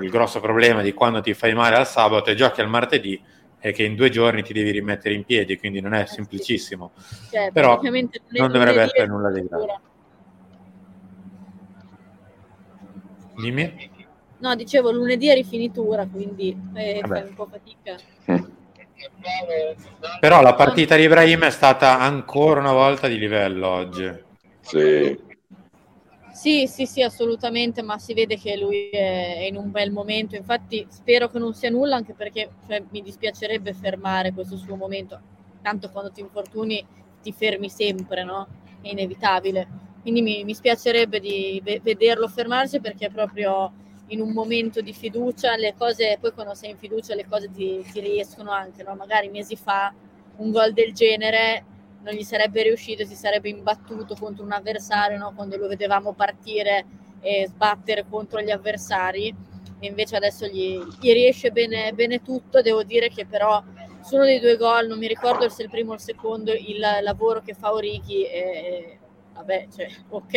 [0.00, 3.20] Il grosso problema di quando ti fai male al sabato e giochi al martedì
[3.58, 6.92] è che in due giorni ti devi rimettere in piedi quindi non è eh semplicissimo.
[7.32, 9.80] Cioè, però non dovrebbe essere nulla di grave.
[13.36, 13.92] Dimmi
[14.44, 17.96] No, dicevo lunedì è rifinitura, quindi eh, fai un po' fatica.
[20.20, 24.12] Però la partita di Ibrahim è stata ancora una volta di livello oggi.
[24.60, 25.18] Sì.
[26.30, 30.36] Sì, sì, sì, assolutamente, ma si vede che lui è in un bel momento.
[30.36, 35.18] Infatti spero che non sia nulla, anche perché cioè, mi dispiacerebbe fermare questo suo momento.
[35.62, 36.84] Tanto quando ti infortuni
[37.22, 38.46] ti fermi sempre, no?
[38.82, 39.66] È inevitabile.
[40.02, 43.72] Quindi mi, mi spiacerebbe di vederlo fermarsi perché è proprio
[44.08, 47.84] in un momento di fiducia, le cose, poi quando sei in fiducia le cose ti,
[47.90, 48.94] ti riescono anche, no?
[48.94, 49.92] magari mesi fa
[50.36, 51.64] un gol del genere
[52.02, 55.32] non gli sarebbe riuscito, si sarebbe imbattuto contro un avversario no?
[55.34, 56.84] quando lo vedevamo partire
[57.20, 59.34] e sbattere contro gli avversari
[59.78, 63.62] e invece adesso gli, gli riesce bene, bene, tutto, devo dire che però
[64.10, 67.40] uno dei due gol, non mi ricordo se il primo o il secondo, il lavoro
[67.40, 68.98] che fa Orighi è,
[69.34, 70.34] vabbè, cioè, ok.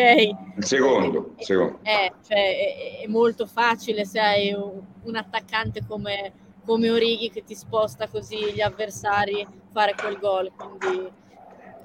[0.58, 1.80] Il secondo, è, secondo.
[1.84, 6.34] È, cioè, è, è, molto facile se hai un, un attaccante come,
[6.66, 11.10] come, Orighi che ti sposta così gli avversari fare quel gol, quindi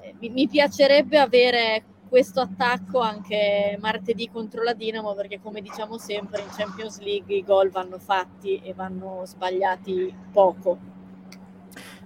[0.01, 5.97] eh, mi, mi piacerebbe avere questo attacco anche martedì contro la Dinamo perché come diciamo
[5.97, 10.77] sempre in Champions League i gol vanno fatti e vanno sbagliati poco.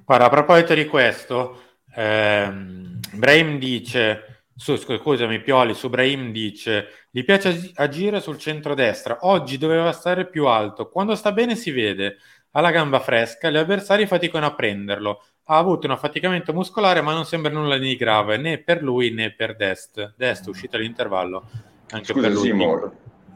[0.05, 1.59] Guarda, a proposito di questo,
[1.93, 9.57] ehm, Brahim dice, su, scusami Pioli, su Brahim dice, gli piace agire sul centro-destra, oggi
[9.57, 12.17] doveva stare più alto, quando sta bene si vede,
[12.51, 17.13] ha la gamba fresca, gli avversari faticano a prenderlo, ha avuto un affaticamento muscolare, ma
[17.13, 20.15] non sembra nulla di grave né per lui né per Dest.
[20.17, 21.43] Dest uscito all'intervallo.
[21.91, 22.47] Anche Scusa, per lui.
[22.47, 22.91] Simo,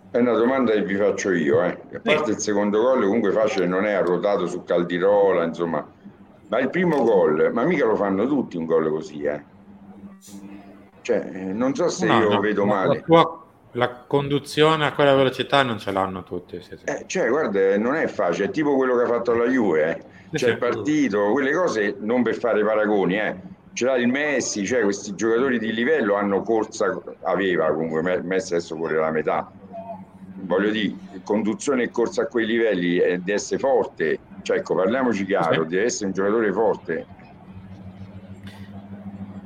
[0.10, 1.64] è una domanda che vi faccio io.
[1.64, 1.78] Eh.
[1.94, 5.88] A parte il secondo gol, comunque facile non è arruotato su Caldirola, insomma.
[6.48, 9.42] Ma il primo gol, ma mica lo fanno tutti un gol così, eh.
[11.02, 11.22] Cioè,
[11.54, 12.96] non so se no, io no, vedo male.
[12.96, 16.62] La, tua, la, conduzione a quella velocità non ce l'hanno tutti.
[16.62, 16.84] Sì, sì.
[16.86, 20.20] Eh, cioè, guarda, non è facile, è tipo quello che ha fatto la Juve, eh
[20.38, 23.36] c'è il partito, quelle cose non per fare paragoni, eh.
[23.74, 28.76] Ce l'ha il Messi, cioè questi giocatori di livello hanno corsa, aveva comunque, Messi adesso
[28.76, 29.50] corre la metà.
[30.44, 35.26] Voglio dire, conduzione e corsa a quei livelli è di essere forte, cioè ecco, parliamoci
[35.26, 37.06] chiaro, deve essere un giocatore forte.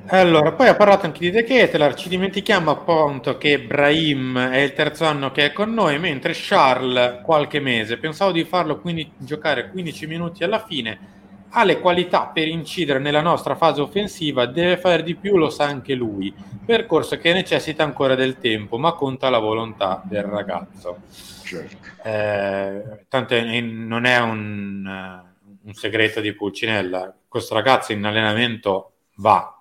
[0.07, 4.73] Allora, poi ha parlato anche di De Ketelar, ci dimentichiamo appunto che Brahim è il
[4.73, 9.71] terzo anno che è con noi, mentre Charles qualche mese, pensavo di farlo quindi giocare
[9.71, 11.13] 15 minuti alla fine,
[11.49, 15.65] ha le qualità per incidere nella nostra fase offensiva, deve fare di più, lo sa
[15.65, 16.31] anche lui,
[16.63, 20.97] percorso che necessita ancora del tempo, ma conta la volontà del ragazzo.
[21.43, 21.77] Certo.
[22.03, 25.23] Eh, tanto è, non è un,
[25.63, 29.54] un segreto di Pulcinella, questo ragazzo in allenamento va,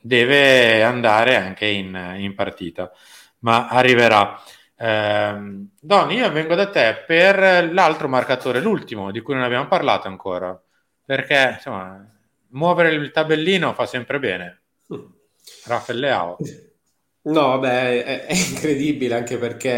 [0.00, 2.90] deve andare anche in, in partita,
[3.40, 4.40] ma arriverà.
[4.76, 10.08] Eh, Don, io vengo da te per l'altro marcatore, l'ultimo di cui non abbiamo parlato
[10.08, 10.60] ancora,
[11.04, 12.04] perché insomma,
[12.50, 14.62] muovere il tabellino fa sempre bene.
[15.64, 16.36] Raffaele
[17.22, 19.72] No, vabbè, è, è, incredibile anche perché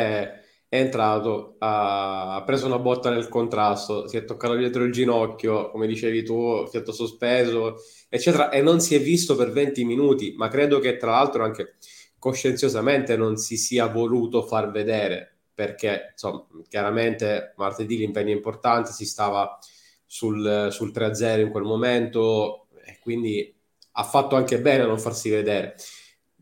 [0.68, 5.70] è entrato, ha, ha, preso una botta nel contrasto, si è toccato dietro il ginocchio,
[5.70, 7.76] come dicevi tu, fiato sospeso,
[8.10, 11.76] eccetera, e non si è visto per 20 minuti, ma credo che tra l'altro anche
[12.18, 19.06] coscienziosamente non si sia voluto far vedere, perché insomma, chiaramente martedì l'impegno è importante, si
[19.06, 19.58] stava
[20.04, 23.54] sul, sul 3-0 in quel momento, e quindi
[23.92, 25.76] ha fatto anche bene a non farsi vedere.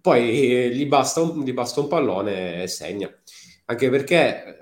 [0.00, 3.12] Poi eh, gli, basta un, gli basta un pallone e segna,
[3.66, 4.56] anche perché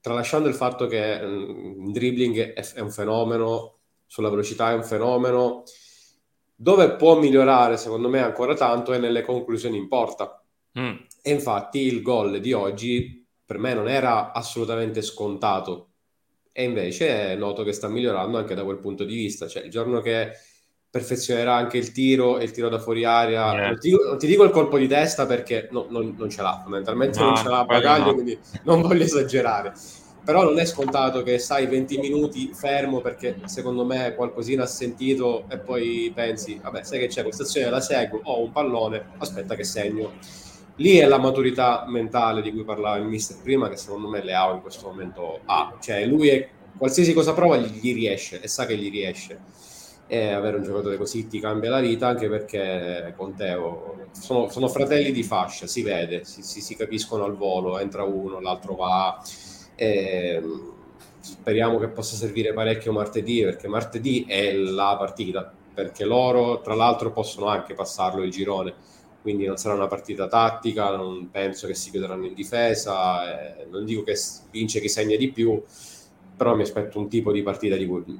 [0.00, 4.84] tralasciando il fatto che mm, il dribbling è, è un fenomeno, sulla velocità è un
[4.84, 5.64] fenomeno,
[6.60, 10.42] dove può migliorare, secondo me, ancora tanto è nelle conclusioni in porta.
[10.78, 10.96] Mm.
[11.22, 15.90] E infatti il gol di oggi per me non era assolutamente scontato.
[16.50, 19.46] E invece noto che sta migliorando anche da quel punto di vista.
[19.46, 20.32] Cioè, il giorno che
[20.90, 23.66] perfezionerà anche il tiro e il tiro da fuori aria, yeah.
[23.68, 26.58] non, ti, non, ti, dico il colpo di testa perché no, non, non, ce l'ha,
[26.60, 28.14] fondamentalmente no, non ce l'ha bagaglio, no.
[28.14, 29.74] quindi non voglio esagerare
[30.28, 35.44] però non è scontato che stai 20 minuti fermo perché secondo me qualcosina ha sentito
[35.48, 39.54] e poi pensi, vabbè, sai che c'è questa azione, la seguo, ho un pallone, aspetta
[39.54, 40.12] che segno.
[40.74, 44.56] Lì è la maturità mentale di cui parlava il mister prima, che secondo me Leao
[44.56, 45.74] in questo momento ha.
[45.80, 49.40] Cioè, lui è, qualsiasi cosa prova gli, gli riesce e sa che gli riesce.
[50.06, 54.68] E avere un giocatore così ti cambia la vita, anche perché con Teo sono, sono
[54.68, 59.22] fratelli di fascia, si vede, si, si, si capiscono al volo, entra uno, l'altro va
[59.80, 60.42] e
[61.20, 67.12] speriamo che possa servire parecchio martedì, perché martedì è la partita, perché loro tra l'altro
[67.12, 68.74] possono anche passarlo il girone,
[69.22, 73.84] quindi non sarà una partita tattica, non penso che si chiuderanno in difesa, eh, non
[73.84, 74.16] dico che
[74.50, 75.62] vince chi segna di più,
[76.36, 78.18] però mi aspetto un tipo di partita di cui,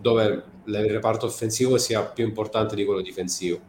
[0.00, 3.60] dove il reparto offensivo sia più importante di quello difensivo.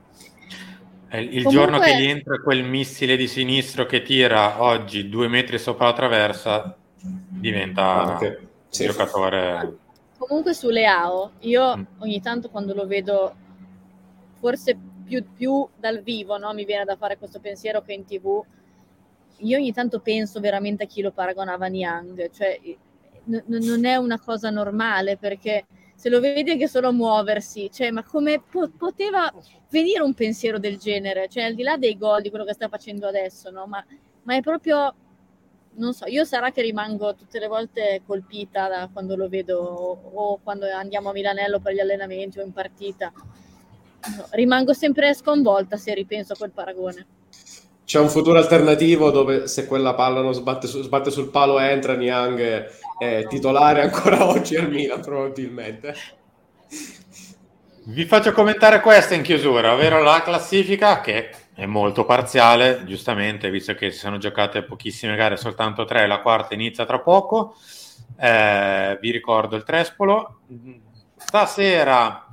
[1.10, 1.52] Il Comunque...
[1.52, 5.94] giorno che gli entra quel missile di sinistro che tira oggi due metri sopra la
[5.94, 8.38] traversa, diventa Anche.
[8.40, 8.86] un sì.
[8.86, 9.78] giocatore.
[10.18, 11.84] Comunque su Leao, io mm.
[12.00, 13.36] ogni tanto quando lo vedo,
[14.40, 16.54] forse più, più dal vivo, no?
[16.54, 18.44] mi viene da fare questo pensiero che in tv,
[19.38, 22.60] io ogni tanto penso veramente a chi lo paragonava a Niang, cioè
[23.26, 28.04] n- non è una cosa normale perché se lo vedi anche solo muoversi, cioè ma
[28.04, 29.32] come po- poteva
[29.70, 32.68] venire un pensiero del genere, cioè al di là dei gol, di quello che sta
[32.68, 33.68] facendo adesso, no?
[33.68, 33.84] ma
[34.28, 34.94] ma è proprio,
[35.78, 40.40] non so, io sarà che rimango tutte le volte colpita da quando lo vedo o
[40.44, 43.12] quando andiamo a Milanello per gli allenamenti o in partita.
[44.16, 47.06] No, rimango sempre sconvolta se ripenso a quel paragone.
[47.86, 51.96] C'è un futuro alternativo dove se quella palla non sbatte, su, sbatte sul palo entra
[51.96, 52.68] Niang
[52.98, 55.96] è titolare ancora oggi al Milan probabilmente.
[57.84, 63.74] Vi faccio commentare questa in chiusura, ovvero la classifica che è molto parziale, giustamente, visto
[63.74, 67.56] che si sono giocate pochissime gare, soltanto tre, la quarta inizia tra poco.
[68.16, 70.42] Eh, vi ricordo il Trespolo.
[71.16, 72.28] Stasera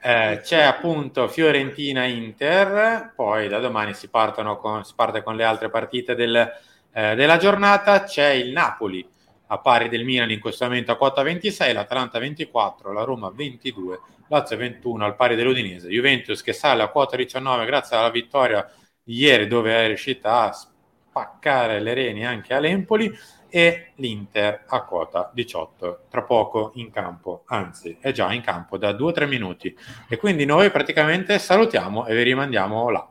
[0.00, 6.14] eh, c'è appunto Fiorentina-Inter, poi da domani si, con, si parte con le altre partite
[6.14, 6.50] del,
[6.90, 8.04] eh, della giornata.
[8.04, 9.06] C'è il Napoli
[9.48, 14.00] a pari del Milan in questo momento a quota 26, l'Atalanta 24, la Roma 22
[14.30, 18.64] Lazio 21 al pari dell'Udinese, Juventus che sale a quota 19 grazie alla vittoria
[19.02, 23.12] di ieri dove è riuscita a spaccare le reni anche all'Empoli
[23.48, 28.92] e l'Inter a quota 18 tra poco in campo, anzi è già in campo da
[28.92, 29.76] 2-3 minuti
[30.08, 33.08] e quindi noi praticamente salutiamo e vi rimandiamo là.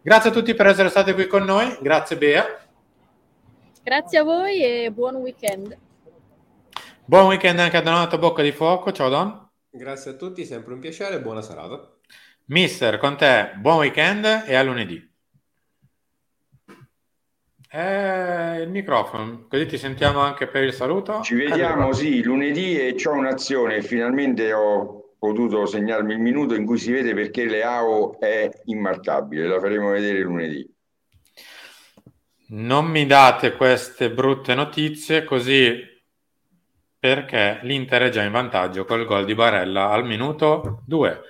[0.00, 2.46] Grazie a tutti per essere stati qui con noi, grazie Bea.
[3.82, 5.76] Grazie a voi e buon weekend.
[7.04, 9.43] Buon weekend anche a Donato Bocca di Fuoco, ciao Don.
[9.76, 11.96] Grazie a tutti, sempre un piacere, buona serata.
[12.44, 15.12] Mister, con te buon weekend e a lunedì.
[17.72, 21.22] Eh, il microfono, così ti sentiamo anche per il saluto.
[21.22, 26.78] Ci vediamo, sì, lunedì e c'ho un'azione, finalmente ho potuto segnarmi il minuto in cui
[26.78, 30.72] si vede perché Leao è immarcabile, la faremo vedere lunedì.
[32.50, 35.93] Non mi date queste brutte notizie, così
[37.04, 41.20] perché l'Inter è già in vantaggio col gol di Barella al minuto 2.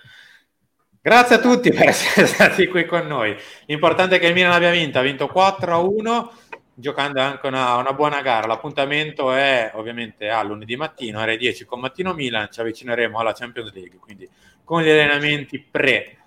[1.02, 3.36] Grazie a tutti per essere stati qui con noi.
[3.66, 6.28] L'importante è che il Milan abbia vinto, ha vinto 4-1,
[6.74, 8.46] giocando anche una, una, buona gara.
[8.46, 13.72] L'appuntamento è ovviamente a lunedì mattino, ore 10 con Mattino Milan, ci avvicineremo alla Champions
[13.72, 14.30] League, quindi
[14.62, 16.18] con gli allenamenti pre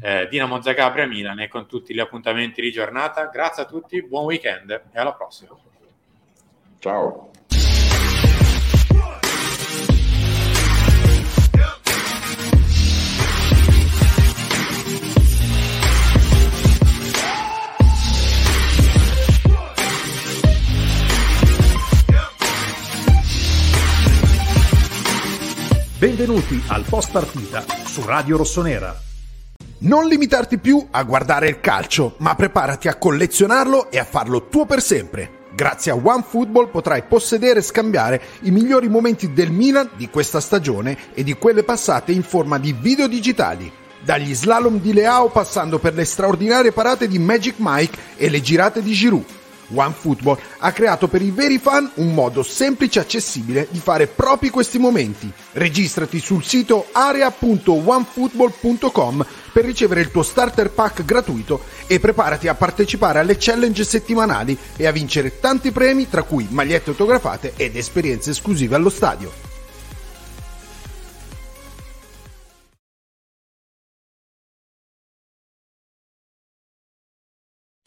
[0.00, 3.26] eh, Dinamo Zagabria Milan e con tutti gli appuntamenti di giornata.
[3.26, 5.54] Grazie a tutti, buon weekend e alla prossima.
[6.78, 7.28] Ciao.
[25.98, 28.96] Benvenuti al post partita su Radio Rossonera.
[29.78, 34.64] Non limitarti più a guardare il calcio, ma preparati a collezionarlo e a farlo tuo
[34.64, 35.46] per sempre.
[35.56, 40.96] Grazie a OneFootball potrai possedere e scambiare i migliori momenti del Milan di questa stagione
[41.14, 43.68] e di quelle passate in forma di video digitali.
[44.00, 48.82] Dagli slalom di Leao passando per le straordinarie parate di Magic Mike e le girate
[48.82, 49.24] di Giroud
[49.72, 54.50] OneFootball ha creato per i veri fan un modo semplice e accessibile di fare proprio
[54.50, 55.32] questi momenti.
[55.52, 63.18] Registrati sul sito area.onefootball.com per ricevere il tuo starter pack gratuito e preparati a partecipare
[63.18, 68.74] alle challenge settimanali e a vincere tanti premi tra cui magliette autografate ed esperienze esclusive
[68.74, 69.47] allo stadio.